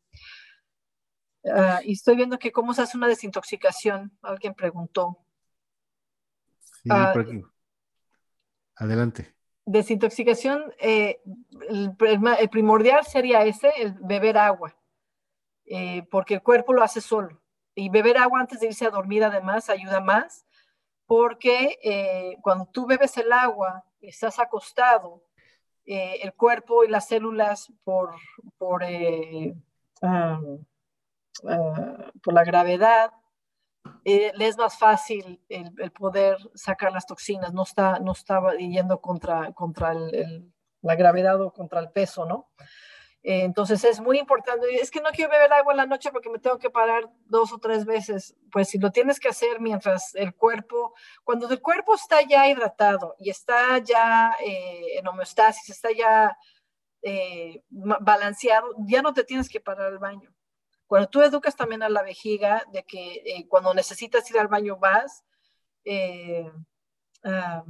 [1.45, 5.25] Ah, y estoy viendo que cómo se hace una desintoxicación, alguien preguntó.
[6.59, 7.15] Sí, ah,
[8.77, 9.36] Adelante.
[9.67, 11.21] Desintoxicación, eh,
[11.69, 11.97] el,
[12.49, 14.77] primordial sería ese, el beber agua,
[15.65, 17.43] eh, porque el cuerpo lo hace solo.
[17.75, 20.47] Y beber agua antes de irse a dormir además ayuda más,
[21.05, 25.23] porque eh, cuando tú bebes el agua estás acostado,
[25.85, 28.15] el cuerpo y las células por,
[28.59, 29.55] por, eh,
[30.03, 30.41] ah,
[32.23, 33.13] por la gravedad,
[34.05, 39.01] eh, le es más fácil el, poder sacar las toxinas, no está, no estaba yendo
[39.01, 42.51] contra, contra la gravedad o contra el peso, ¿no?
[43.27, 44.73] Eh, entonces es muy importante.
[44.77, 47.53] Es que no quiero beber agua en la noche porque me tengo que parar dos
[47.53, 48.37] o tres veces.
[48.53, 53.17] Pues si lo tienes que hacer mientras el cuerpo, cuando el cuerpo está ya hidratado
[53.19, 56.39] y está ya eh, en homeostasis, está ya
[57.03, 60.33] eh, balanceado, ya no te tienes que parar al baño.
[60.87, 65.25] Cuando tú educas también a la vejiga de que cuando necesitas ir al baño vas,
[67.25, 67.65] ah,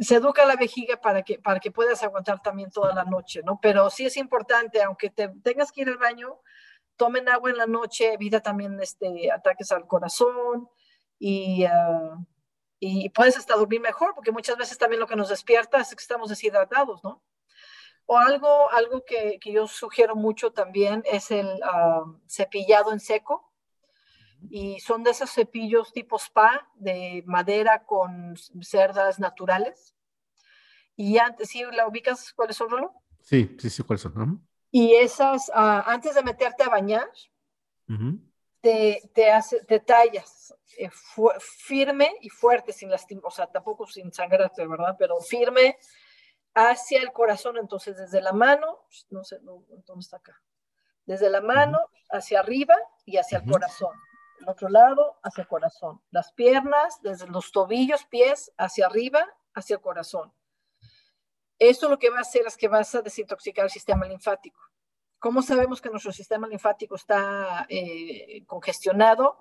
[0.00, 3.58] se educa la vejiga para que, para que puedas aguantar también toda la noche, ¿no?
[3.60, 6.40] Pero sí es importante, aunque te tengas que ir al baño,
[6.96, 10.68] tomen agua en la noche, evita también este, ataques al corazón
[11.18, 12.16] y, ah,
[12.80, 16.02] y puedes hasta dormir mejor, porque muchas veces también lo que nos despierta es que
[16.02, 17.22] estamos deshidratados, ¿no?
[18.12, 23.50] O algo, algo que, que yo sugiero mucho también es el ah, cepillado en seco
[24.50, 29.94] y son de esos cepillos tipo spa de madera con cerdas naturales.
[30.94, 32.92] Y antes, ¿sí la ubicas cuáles son, Rolo?
[33.22, 34.46] Sí, sí, sí, cuáles son.
[34.70, 37.08] Y esas, ah, antes de meterte a bañar,
[38.60, 40.90] te, te, hace, te tallas eh,
[41.40, 44.96] firme y fuerte, sin lastimar, o sea, tampoco sin sangrarte, ¿verdad?
[44.98, 45.78] Pero firme
[46.54, 50.42] hacia el corazón, entonces desde la mano, no sé, ¿dónde está acá?
[51.06, 51.78] Desde la mano
[52.10, 53.92] hacia arriba y hacia el corazón
[54.42, 56.02] el otro lado hacia el corazón.
[56.10, 60.32] Las piernas desde los tobillos, pies hacia arriba, hacia el corazón.
[61.58, 64.60] Esto lo que va a hacer es que vas a desintoxicar el sistema linfático.
[65.18, 69.38] ¿Cómo sabemos que nuestro sistema linfático está eh, congestionado?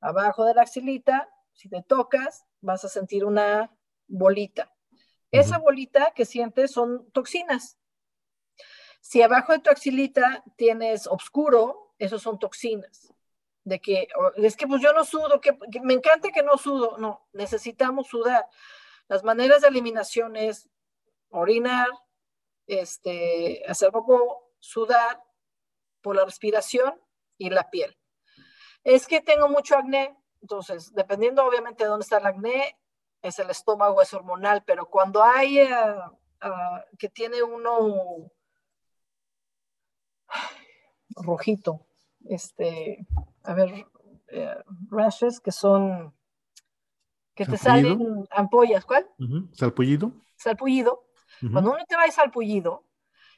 [0.00, 3.76] Abajo de la axilita, si te tocas, vas a sentir una
[4.06, 4.72] bolita.
[5.30, 7.78] Esa bolita que sientes son toxinas.
[9.00, 13.12] Si abajo de tu axilita tienes oscuro, esos son toxinas
[13.66, 14.06] de que
[14.36, 18.46] es que pues yo no sudo, que, me encanta que no sudo, no, necesitamos sudar.
[19.08, 20.70] Las maneras de eliminación es
[21.30, 21.88] orinar,
[22.68, 25.20] este, hacer poco, sudar
[26.00, 26.94] por la respiración
[27.38, 27.98] y la piel.
[28.84, 32.78] Es que tengo mucho acné, entonces, dependiendo obviamente de dónde está el acné,
[33.26, 38.30] es el estómago, es hormonal, pero cuando hay ah, que tiene uno
[41.16, 41.86] rojito,
[42.28, 43.06] este,
[43.44, 43.86] a ver,
[44.28, 44.56] eh,
[44.90, 46.14] rashes que son,
[47.34, 49.06] que te salen ampollas, ¿cuál?
[49.52, 50.12] Salpullido.
[50.36, 51.04] Salpullido.
[51.52, 52.84] Cuando uno te va a salpullido,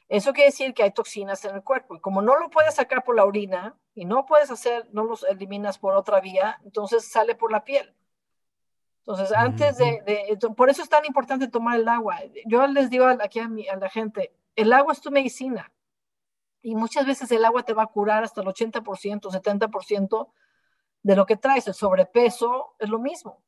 [0.07, 1.95] eso quiere decir que hay toxinas en el cuerpo.
[1.95, 5.23] Y como no lo puedes sacar por la orina, y no puedes hacer, no los
[5.23, 7.93] eliminas por otra vía, entonces sale por la piel.
[9.09, 12.19] Entonces, antes de, de, por eso es tan importante tomar el agua.
[12.45, 15.71] Yo les digo aquí a, mi, a la gente, el agua es tu medicina.
[16.61, 20.29] Y muchas veces el agua te va a curar hasta el 80%, 70%
[21.01, 21.67] de lo que traes.
[21.67, 23.41] El sobrepeso es lo mismo.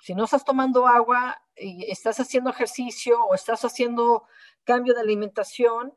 [0.00, 4.24] Si no estás tomando agua y estás haciendo ejercicio o estás haciendo
[4.64, 5.92] cambio de alimentación,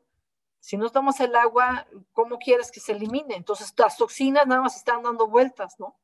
[0.60, 3.34] si no tomas el agua, ¿cómo quieres que se elimine?
[3.34, 5.96] Entonces las toxinas nada más están dando vueltas, ¿no?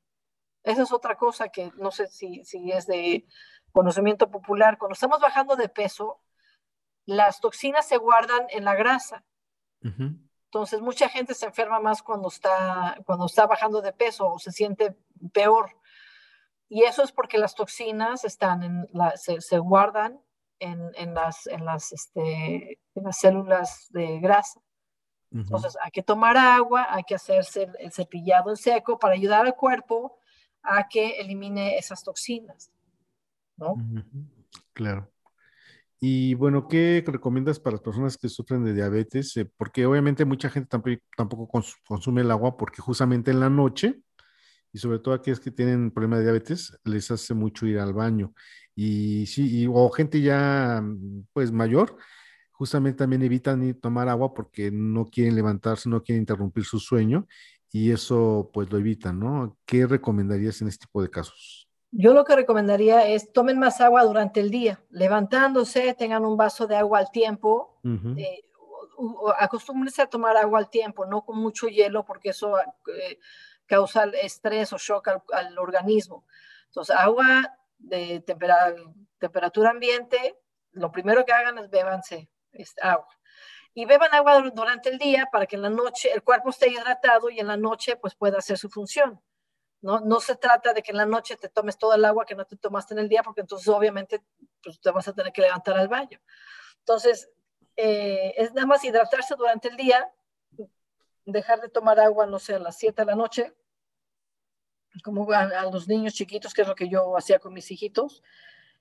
[0.62, 3.26] Esa es otra cosa que no sé si, si es de
[3.72, 4.78] conocimiento popular.
[4.78, 6.20] Cuando estamos bajando de peso,
[7.06, 9.24] las toxinas se guardan en la grasa.
[9.82, 14.52] Entonces, mucha gente se enferma más cuando está, cuando está bajando de peso o se
[14.52, 14.94] siente
[15.32, 15.70] peor.
[16.68, 20.20] Y eso es porque las toxinas están en la, se, se, guardan
[20.58, 24.60] en, en, las, en, las, este, en las células de grasa.
[25.32, 29.54] Entonces, hay que tomar agua, hay que hacerse el cepillado en seco para ayudar al
[29.54, 30.19] cuerpo
[30.62, 32.70] a que elimine esas toxinas.
[33.60, 33.76] ¿no?
[34.72, 35.10] Claro.
[36.00, 39.36] Y bueno, ¿qué recomiendas para las personas que sufren de diabetes?
[39.36, 40.68] Eh, porque obviamente mucha gente
[41.16, 44.00] tampoco, consume el agua porque justamente en la noche,
[44.72, 48.32] y sobre todo aquellos que tienen problema de diabetes, les hace mucho ir al baño.
[48.74, 50.82] Y sí, o gente ya
[51.34, 51.98] pues mayor,
[52.52, 57.26] justamente también evitan tomar agua porque no quieren levantarse, no quieren interrumpir su sueño
[57.72, 59.56] y eso pues lo evitan, ¿no?
[59.64, 61.68] ¿Qué recomendarías en este tipo de casos?
[61.92, 66.66] Yo lo que recomendaría es tomen más agua durante el día, levantándose, tengan un vaso
[66.66, 67.80] de agua al tiempo,
[68.16, 68.42] eh,
[69.38, 73.18] acostúmbrense a tomar agua al tiempo, no con mucho hielo porque eso eh,
[73.66, 76.24] causa estrés o shock al, organismo.
[76.66, 78.22] Entonces, agua de
[79.18, 80.36] temperatura ambiente,
[80.72, 82.30] lo primero que hagan es bébanse
[82.82, 83.08] agua
[83.74, 87.30] y beban agua durante el día para que en la noche el cuerpo esté hidratado
[87.30, 89.20] y en la noche pues pueda hacer su función.
[89.82, 92.34] No, no se trata de que en la noche te tomes todo el agua que
[92.34, 94.22] no te tomaste en el día porque entonces obviamente
[94.62, 96.20] pues, te vas a tener que levantar al baño.
[96.80, 97.30] Entonces,
[97.76, 100.12] eh, es nada más hidratarse durante el día,
[101.24, 103.54] dejar de tomar agua, no sé, a las 7 de la noche,
[105.04, 108.22] como a, los niños chiquitos, que es lo que yo hacía con mis hijitos,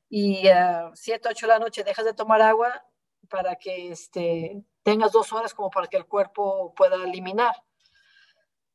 [0.09, 2.83] y a 7, 8 de la noche dejas de tomar agua
[3.29, 7.55] para que este, tengas dos horas como para que el cuerpo pueda eliminar.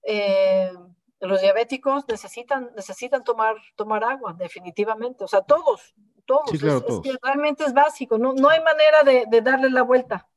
[0.02, 0.72] Eh,
[1.20, 5.24] los diabéticos necesitan, necesitan tomar, tomar agua, definitivamente.
[5.24, 5.94] O sea, todos,
[6.26, 6.52] todos.
[6.52, 6.60] es,
[7.02, 8.18] que realmente es básico.
[8.18, 10.28] No, no hay manera de, de, darle la vuelta.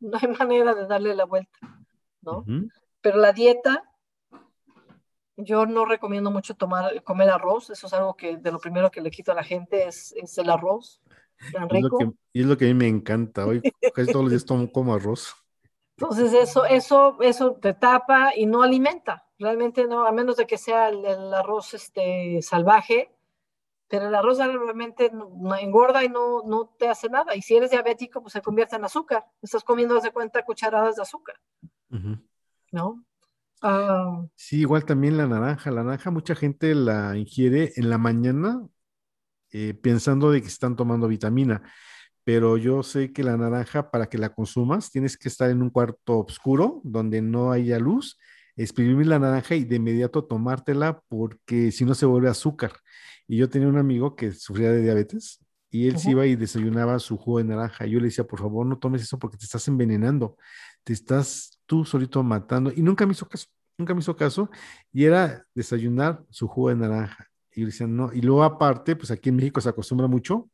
[0.00, 1.58] No hay manera de darle la vuelta,
[2.20, 2.44] ¿no?
[3.00, 3.90] Pero la dieta,
[5.36, 7.70] yo no recomiendo mucho tomar, comer arroz.
[7.70, 10.36] Eso es algo que de lo primero que le quito a la gente es, es
[10.36, 11.00] el arroz.
[11.52, 11.86] Tan rico.
[11.86, 13.46] Es lo, que, y es lo que a mí me encanta.
[13.46, 13.60] Hoy
[13.94, 15.34] casi todos los días tomo como arroz.
[15.96, 19.26] Entonces eso, eso, eso te tapa y no alimenta.
[19.38, 23.10] Realmente no, a menos de que sea el, arroz este, salvaje,
[23.88, 27.36] pero el arroz realmente no, engorda y no, no, te hace nada.
[27.36, 29.24] Y si eres diabético, pues se convierte en azúcar.
[29.40, 31.36] Estás comiendo, de cuenta, cucharadas de azúcar.
[32.72, 33.04] ¿No?
[33.62, 34.26] Ah.
[34.34, 35.70] sí, igual también la naranja.
[35.70, 38.68] La naranja mucha gente la ingiere en la mañana
[39.54, 41.62] eh, pensando de que están tomando vitamina
[42.24, 45.70] pero yo sé que la naranja para que la consumas tienes que estar en un
[45.70, 48.18] cuarto oscuro donde no haya luz,
[48.56, 52.72] exprimir la naranja y de inmediato tomártela porque si no se vuelve azúcar.
[53.28, 55.40] Y yo tenía un amigo que sufría de diabetes
[55.70, 57.84] y él se iba y desayunaba su jugo de naranja.
[57.86, 60.36] Yo le decía, por favor, no tomes eso porque te estás envenenando,
[60.82, 62.72] te estás tú solito matando.
[62.74, 64.50] Y nunca me hizo caso, nunca me hizo caso.
[64.92, 67.28] Y era desayunar su jugo de naranja.
[67.54, 68.12] Y decía, no.
[68.12, 70.48] Y luego aparte, pues aquí en México se acostumbra mucho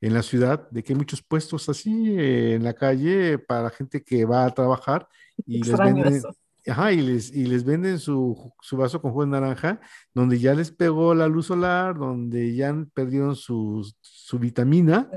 [0.00, 4.02] en la ciudad, de que hay muchos puestos así eh, en la calle para gente
[4.02, 5.06] que va a trabajar
[5.46, 6.22] y les venden,
[6.66, 9.78] ajá, y les, y les venden su, su, vaso con jugo de naranja,
[10.14, 15.10] donde ya les pegó la luz solar, donde ya perdieron su, su vitamina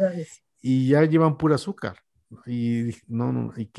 [0.62, 1.98] y ya llevan pura azúcar.
[2.46, 3.70] Y no, no, y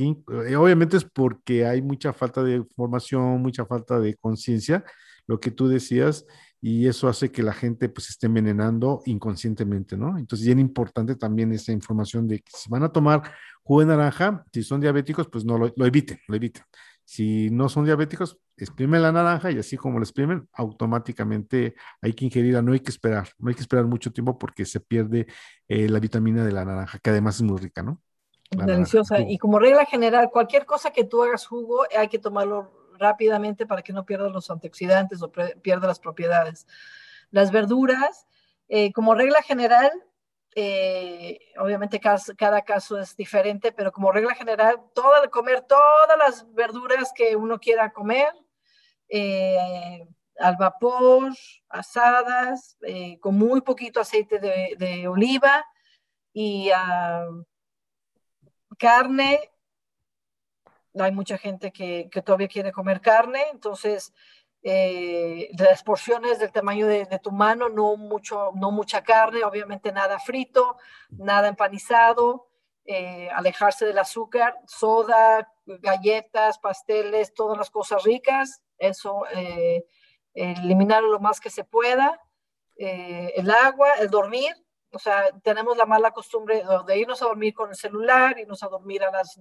[0.47, 4.84] eh, obviamente es porque hay mucha falta de información, mucha falta de conciencia,
[5.26, 6.24] lo que tú decías,
[6.66, 10.16] y eso hace que la gente pues esté envenenando inconscientemente, ¿no?
[10.16, 13.22] Entonces, bien importante también esa información de que si van a tomar
[13.62, 16.64] jugo de naranja, si son diabéticos, pues no lo, eviten, lo eviten.
[17.04, 22.24] Si no son diabéticos, exprimen la naranja y así como la exprimen, automáticamente hay que
[22.24, 25.26] ingerirla, no hay que esperar, no hay que esperar mucho tiempo porque se pierde
[25.68, 28.00] eh, la vitamina de la naranja, que además es muy rica, ¿no?
[28.50, 29.20] Deliciosa.
[29.20, 33.82] Y como regla general, cualquier cosa que tú hagas jugo, hay que tomarlo rápidamente para
[33.82, 36.66] que no pierda los antioxidantes o pierda las propiedades.
[37.30, 38.26] Las verduras,
[38.68, 39.90] eh, como regla general,
[40.55, 47.12] eh, obviamente cada, caso es diferente, pero como regla general, todo, comer todas las verduras
[47.14, 48.32] que uno quiera comer,
[49.09, 50.07] eh,
[50.38, 51.32] al vapor,
[51.68, 52.76] asadas,
[53.20, 55.64] con muy poquito aceite de, oliva
[56.32, 57.26] y ah,
[58.78, 59.53] carne.
[60.99, 64.12] Hay mucha gente que, todavía quiere comer carne, entonces
[64.62, 70.18] eh, las porciones del tamaño de, tu mano, no, mucho, no mucha carne, obviamente nada
[70.18, 70.76] frito,
[71.11, 72.49] nada empanizado,
[72.86, 79.84] eh, alejarse del azúcar, soda, galletas, pasteles, todas las cosas ricas, eso, eh,
[80.34, 82.20] eliminar lo más que se pueda,
[82.76, 84.53] el agua, el dormir,
[84.95, 88.68] o sea, tenemos la mala costumbre de irnos a dormir con el celular, irnos a
[88.68, 89.40] dormir a las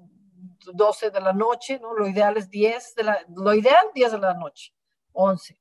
[0.65, 1.93] 12 de la noche, ¿no?
[1.93, 4.73] Lo ideal es 10 de la, lo ideal 10 de la noche
[5.13, 5.59] 11.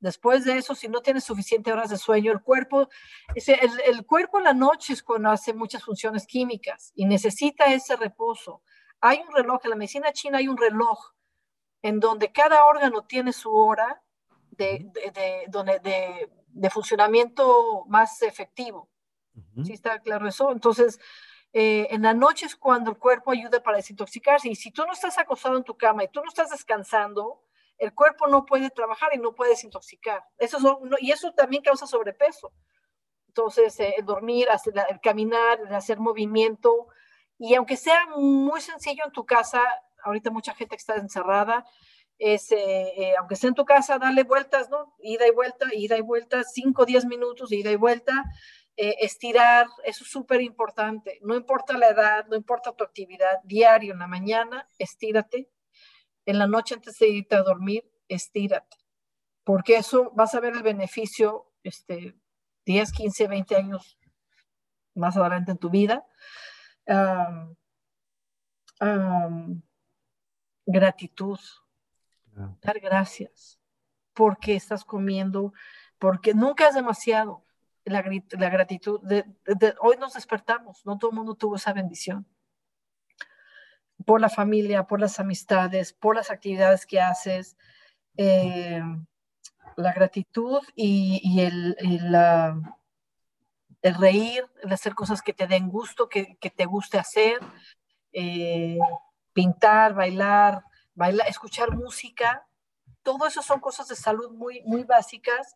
[0.00, 2.88] Después de eso, si no tienes suficientes horas de sueño, el cuerpo,
[3.34, 7.96] el, el cuerpo en la noche es cuando hace muchas funciones químicas y necesita ese
[7.96, 8.62] reposo.
[9.00, 11.14] Hay un reloj, en la medicina china hay un reloj
[11.82, 14.02] en donde cada órgano tiene su hora
[14.50, 18.88] de, de, de, funcionamiento más efectivo.
[19.64, 20.50] ¿Sí está claro eso?
[20.50, 20.98] Entonces,
[21.52, 24.48] eh, en la noche es cuando el cuerpo ayuda para desintoxicarse.
[24.48, 27.42] Y si tú no estás acostado en tu cama y tú no estás descansando,
[27.78, 30.24] el cuerpo no puede trabajar y no puede desintoxicar.
[30.36, 30.58] Eso
[31.00, 32.52] y eso también causa sobrepeso.
[33.28, 34.48] Entonces, eh, el dormir,
[34.88, 36.88] el caminar, hacer movimiento,
[37.38, 39.62] y aunque sea muy sencillo en tu casa,
[40.02, 41.64] ahorita mucha gente está encerrada,
[42.18, 42.56] es, eh,
[42.96, 44.96] eh, aunque sea en tu casa, darle vueltas, ¿no?
[44.98, 48.12] Ida y vuelta, ida y vuelta, 5 o 10 minutos, ida y vuelta,
[48.78, 51.18] estirar, eso es súper importante.
[51.22, 55.50] No importa la edad, no importa tu actividad, diario en la mañana, estírate,
[56.24, 58.76] en la noche antes de irte a dormir, estírate,
[59.42, 62.14] porque eso vas a ver el beneficio este,
[62.66, 63.98] 10, 15, 20 años
[64.94, 66.06] más adelante en tu vida.
[70.66, 71.40] gratitud,
[72.60, 73.60] dar gracias,
[74.12, 75.52] porque estás comiendo,
[75.98, 77.47] porque nunca es demasiado.
[77.88, 78.02] La,
[78.50, 79.00] gratitud,
[79.80, 82.26] hoy nos despertamos, no todo el mundo tuvo esa bendición
[84.04, 87.56] por la familia, por las amistades, por las actividades que haces,
[88.16, 88.82] eh,
[89.76, 91.76] la gratitud y, el,
[93.82, 97.38] el, reír, el hacer cosas que te den gusto, que, te guste hacer,
[98.12, 98.78] eh,
[99.32, 100.64] pintar, bailar,
[100.94, 102.46] bailar, escuchar música.
[103.02, 105.54] Todo eso son cosas de salud muy, muy básicas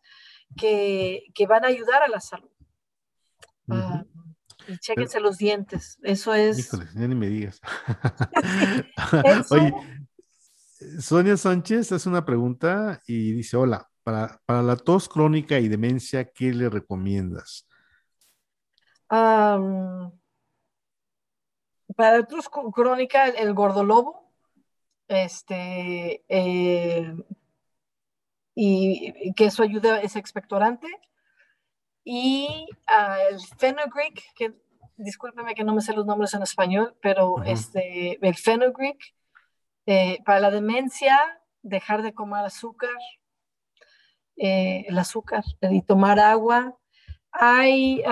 [0.55, 2.49] que, van a ayudar a la salud.
[4.67, 5.97] Y chéquense los dientes.
[6.03, 6.59] Eso es.
[6.59, 7.59] Híjole, ya ni me digas.
[9.51, 9.73] Oye,
[10.99, 16.53] Sonia Sánchez hace una pregunta y dice: Hola, para, la tos crónica y demencia, ¿qué
[16.53, 17.67] le recomiendas?
[19.07, 20.09] para
[21.97, 24.33] la tos crónica, el, gordolobo.
[25.07, 26.23] Este.
[26.27, 27.13] Eh,
[28.55, 30.87] y que eso ayuda, es expectorante
[32.03, 34.53] y uh, el fenugreek, que
[34.97, 38.99] discúlpeme que no me sé los nombres en español, pero este, el fenugreek,
[39.85, 41.17] eh, para la demencia,
[41.61, 42.95] dejar de comer azúcar,
[44.35, 46.77] eh, el azúcar y tomar agua.
[47.31, 48.03] Hay,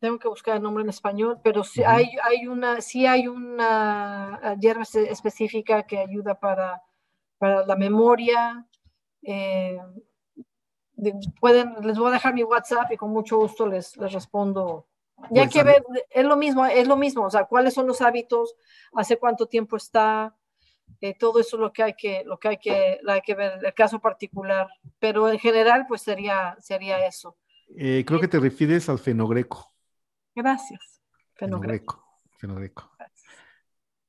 [0.00, 4.56] tengo que buscar el nombre en español, pero sí, hay, hay, una, sí hay una
[4.60, 6.82] hierba específica que ayuda para,
[7.38, 8.66] para la memoria.
[9.22, 9.78] Eh,
[11.40, 14.86] pueden, les voy a dejar mi WhatsApp y con mucho gusto les, les respondo.
[15.30, 18.00] Ya hay que ver, es lo mismo, es lo mismo, o sea, cuáles son los
[18.00, 18.54] hábitos,
[18.92, 20.36] hace cuánto tiempo está,
[21.00, 23.64] eh, todo eso es lo que hay que, lo que hay que, hay que ver,
[23.64, 27.36] el caso particular, pero en general, pues sería, sería eso.
[27.76, 29.72] Eh, creo que te refieres al fenogreco.
[30.34, 31.00] Gracias.
[31.34, 32.04] Fenogreco.
[32.38, 32.90] Fenogreco.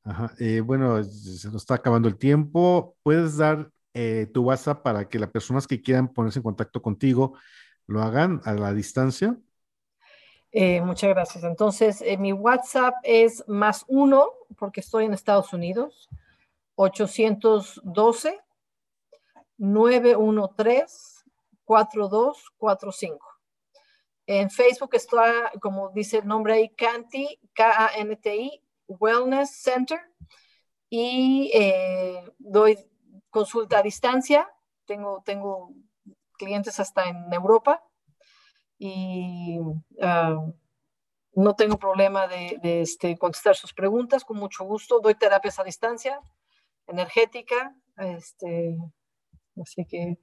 [0.03, 0.33] Ajá.
[0.39, 2.95] Eh, bueno, se nos está acabando el tiempo.
[3.03, 7.37] ¿Puedes dar eh, tu WhatsApp para que las personas que quieran ponerse en contacto contigo
[7.87, 9.37] lo hagan a la distancia?
[10.51, 11.43] Eh, muchas gracias.
[11.43, 16.09] Entonces, eh, mi WhatsApp es más uno, porque estoy en Estados Unidos,
[16.75, 18.39] 812
[19.57, 20.85] 913
[21.65, 23.27] 4245.
[24.27, 29.99] En Facebook está, como dice el nombre ahí, Canti, K-A-N-T-I, Wellness Center.
[30.91, 31.51] Y
[32.39, 32.77] doy
[33.29, 34.49] consulta a distancia.
[34.85, 35.73] Tengo, tengo
[36.37, 37.83] clientes hasta en Europa
[38.77, 39.59] y
[40.01, 40.37] ah,
[41.33, 44.99] no tengo problema de, este, contestar sus preguntas con mucho gusto.
[44.99, 46.19] Doy terapias a distancia,
[46.87, 48.77] energética, este,
[49.61, 50.17] así que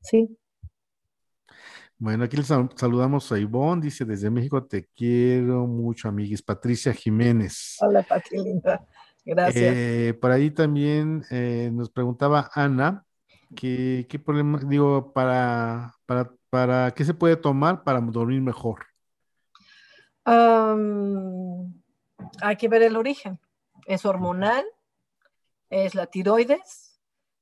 [0.00, 0.38] sí.
[1.96, 6.42] Bueno, aquí les saludamos a Ivonne, dice desde México, te quiero mucho, amiguis.
[6.42, 7.76] Patricia Jiménez.
[7.80, 8.84] Hola, Patricia.
[9.24, 9.74] Gracias.
[9.76, 13.06] Eh, por ahí también eh, nos preguntaba Ana,
[13.56, 18.86] que, qué problema, digo, para, para, para, ¿qué se puede tomar para dormir mejor?
[22.42, 23.38] Hay que ver el origen.
[23.86, 24.64] Es hormonal,
[25.70, 27.00] es la tiroides,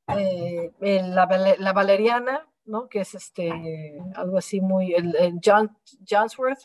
[0.09, 2.89] eh, la, la valeriana, ¿no?
[2.89, 5.76] Que es este, algo así muy, el, el John,
[6.09, 6.64] Johnsworth,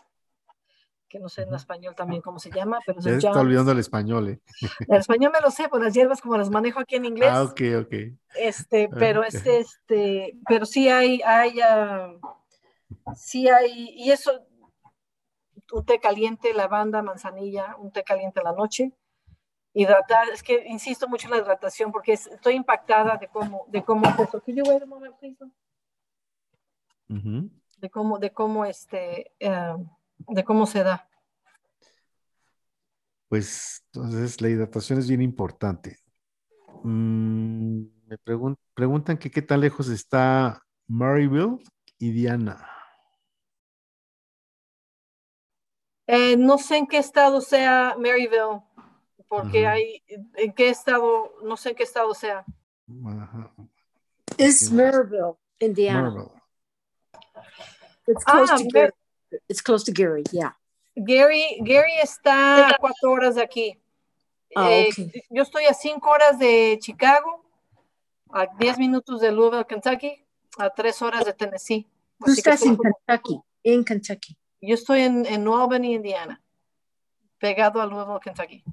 [1.07, 4.29] que no sé en español también cómo se llama, pero se está olvidando el español,
[4.29, 4.39] ¿eh?
[4.87, 7.29] El español me lo sé, por las hierbas como las manejo aquí en inglés.
[7.31, 7.93] Ah, ok, ok.
[8.35, 9.47] Este, pero es ok.
[9.47, 12.13] este, pero sí hay, hay, ah,
[13.15, 14.45] sí hay, y eso,
[15.71, 18.91] un té caliente, lavanda, manzanilla, un té caliente en la noche.
[19.73, 23.83] Hidratar, es que insisto mucho en la hidratación porque es- estoy impactada de cómo, de
[23.83, 24.13] cómo a.
[27.79, 29.75] De cómo, de cómo este, eh,
[30.19, 31.09] de cómo se da.
[33.29, 35.97] Pues entonces la hidratación es bien importante.
[36.83, 41.57] Mm, me pregun- preguntan que qué tan lejos está Maryville
[41.97, 42.65] y Diana.
[46.07, 48.61] Eh, no sé en qué estado sea Maryville,
[49.27, 50.01] porque hay,
[50.35, 52.45] en qué estado, no sé en qué estado sea.
[54.37, 54.73] Sí.
[54.73, 56.01] Maryville, Indiana.
[56.09, 56.31] Maryville.
[58.07, 58.95] It's close Ah, to.
[59.47, 60.55] It's close to Gary, yeah.
[60.95, 63.77] Gary, Gary está a cuatro horas de aquí.
[64.55, 64.89] Ah, Eh.
[65.29, 67.43] Yo estoy a cinco horas de Chicago,
[68.31, 70.25] a diez minutos de Louisville, Kentucky,
[70.57, 71.85] a tres horas de Tennessee.
[72.19, 74.35] Tú Así estás en Kentucky, en Kentucky.
[74.61, 76.41] yo estoy en, en New Albany, Indiana,
[77.37, 78.63] pegado a Louisville, Kentucky.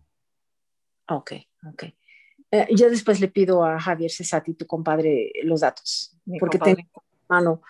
[1.08, 1.32] Ok,
[1.68, 1.82] ok.
[2.50, 6.80] Eh, yo después le pido a Javier Cesati, tu compadre, los datos, mi porque tengo
[7.28, 7.60] hermano,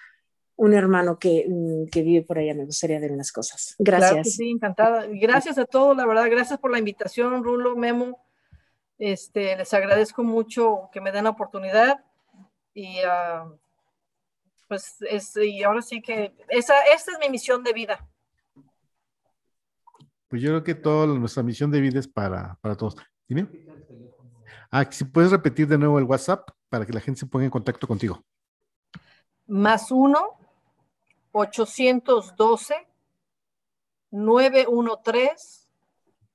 [0.56, 3.74] un hermano que, mm, que vive por allá, me gustaría ver unas cosas.
[3.84, 4.36] Claro que Gracias.
[4.36, 5.06] sí, encantada.
[5.10, 8.24] Gracias a todos, la verdad, gracias por la invitación, Rulo, Memo.
[8.98, 12.04] Este, les agradezco mucho que me den la oportunidad
[12.72, 13.50] y ah,
[14.68, 18.06] pues es, y ahora sí que esa, esta es mi misión de vida.
[20.28, 22.96] Pues yo creo que toda nuestra misión de vida es para, para todos.
[23.28, 23.48] Dime.
[24.70, 27.50] Ah, si puedes repetir de nuevo el WhatsApp para que la gente se ponga en
[27.50, 28.24] contacto contigo.
[29.46, 30.38] Más uno,
[31.36, 32.74] 812,
[34.12, 35.68] 913,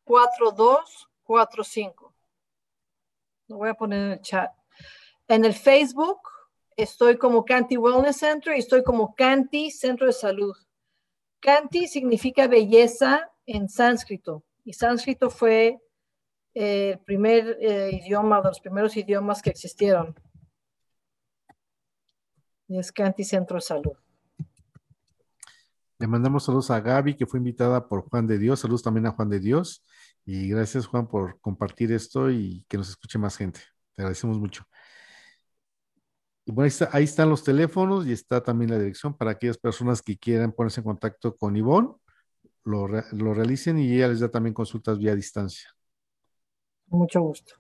[0.04, 2.14] 4245.
[3.48, 4.52] Lo voy a poner en el chat.
[5.30, 6.20] En el Facebook
[6.76, 10.54] estoy como Canty Wellness Center y estoy como Canty Centro de Salud.
[11.40, 15.80] Canty significa belleza en sánscrito y sánscrito fue
[16.54, 20.14] eh, el primer eh, idioma, de los primeros idiomas que existieron.
[22.68, 23.96] Y es Canty Centro de Salud.
[26.00, 28.62] Le mandamos saludos a Gaby, que fue invitada por Juan de Dios.
[28.62, 29.86] Saludos también a Juan de Dios.
[30.26, 33.60] Y gracias, Juan, por compartir esto y que nos escuche más gente.
[33.96, 34.64] Te agradecemos mucho.
[36.46, 39.58] Y bueno, ahí, está- ahí están los teléfonos y está también la dirección para aquellas
[39.58, 41.90] personas que quieran ponerse en contacto con Ivonne,
[42.64, 45.70] lo, lo realicen y ella les da también consultas vía distancia.
[46.88, 47.56] Mucho gusto.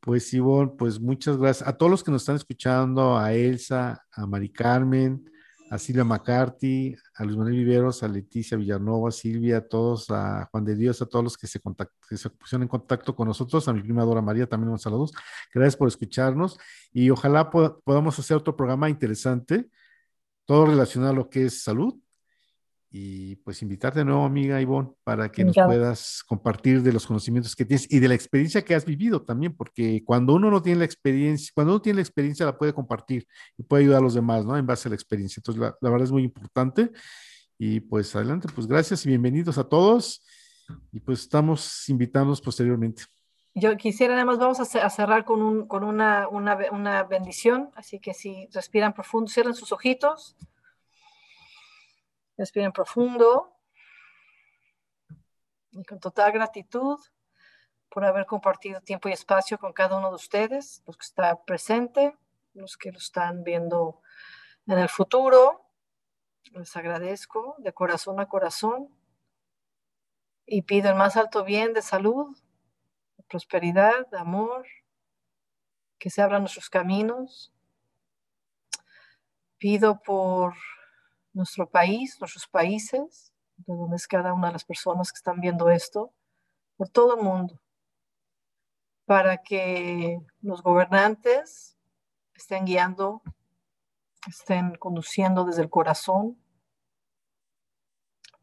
[0.00, 4.26] Pues Ivonne, pues muchas gracias a todos los que nos están escuchando, a Elsa, a
[4.26, 5.28] Mari Carmen,
[5.70, 10.46] a Silvia McCarthy, a Luis Manuel Viveros, a Leticia Villanova, a Silvia, a todos, a
[10.50, 13.82] Juan de Dios, a todos los que se, pusieron en contacto con nosotros, a mi
[13.82, 15.12] prima Dora María también unos saludos.
[15.52, 16.58] Gracias por escucharnos
[16.92, 19.68] y ojalá po- podamos hacer otro programa interesante,
[20.46, 21.94] todo relacionado a lo que es salud.
[22.90, 25.78] Y pues invitarte de nuevo, amiga Ivonne, para que nos Encantado.
[25.78, 29.54] puedas compartir de los conocimientos que tienes y de la experiencia que has vivido también,
[29.54, 33.26] porque cuando uno no tiene la experiencia, cuando uno tiene la experiencia la puede compartir
[33.58, 34.56] y puede ayudar a los demás, ¿no?
[34.56, 35.38] En base a la experiencia.
[35.40, 36.90] Entonces, la, la verdad es muy importante.
[37.58, 40.24] Y pues adelante, pues gracias y bienvenidos a todos.
[40.92, 43.02] Y pues estamos invitándolos posteriormente.
[43.54, 47.02] Yo quisiera nada más, vamos a, ce- a cerrar con, un, con una, una, una
[47.02, 50.36] bendición, así que si respiran profundo, cierren sus ojitos,
[52.38, 53.52] respiren profundo
[55.72, 56.98] y con total gratitud
[57.90, 62.16] por haber compartido tiempo y espacio con cada uno de ustedes, los que está presente,
[62.54, 64.00] los que lo están viendo
[64.66, 65.66] en el futuro.
[66.52, 68.88] Les agradezco de corazón a corazón
[70.46, 72.36] y pido el más alto bien de salud,
[73.16, 74.66] de prosperidad, de amor,
[75.98, 77.52] que se abran nuestros caminos.
[79.58, 80.54] Pido por
[81.38, 85.70] nuestro país, nuestros países, de donde es cada una de las personas que están viendo
[85.70, 86.12] esto,
[86.76, 87.58] por todo el mundo,
[89.06, 91.78] para que los gobernantes
[92.34, 93.22] estén guiando,
[94.26, 96.36] estén conduciendo desde el corazón,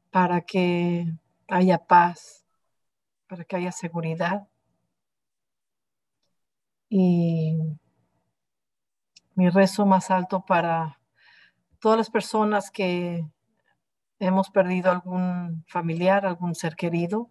[0.10, 1.14] para que
[1.48, 2.46] haya paz
[3.28, 4.48] para que haya seguridad.
[6.90, 7.58] Y
[9.34, 11.00] mi rezo más alto para
[11.80, 13.26] todas las personas que
[14.20, 17.30] hemos perdido algún familiar, algún ser querido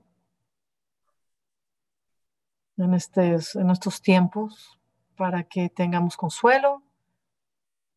[2.77, 4.79] en, en estos tiempos,
[5.17, 6.83] para que tengamos consuelo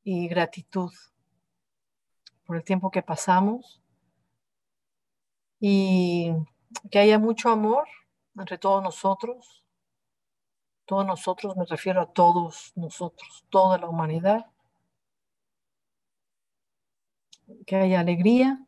[0.03, 0.91] y gratitud
[2.45, 3.81] por el tiempo que pasamos
[5.59, 6.31] y
[6.91, 7.87] que haya mucho amor
[8.37, 9.63] entre todos nosotros.
[10.85, 14.45] Todos nosotros, me refiero a todos nosotros, toda la humanidad.
[17.65, 18.65] Que haya alegría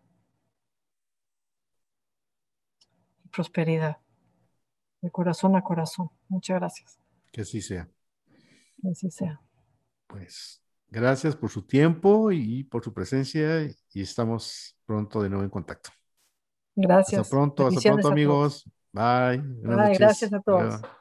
[3.23, 3.97] y prosperidad,
[5.01, 6.09] de corazón a corazón.
[6.27, 6.99] Muchas gracias.
[7.31, 7.89] Que así sea.
[8.81, 9.41] Que así sea.
[10.07, 13.63] Pues gracias por su tiempo y por su presencia
[13.93, 15.91] y estamos pronto de nuevo en contacto.
[16.75, 17.21] Gracias.
[17.21, 18.69] Hasta pronto, hasta pronto amigos.
[18.91, 19.37] Bye.
[19.37, 20.81] Bye, gracias a todos.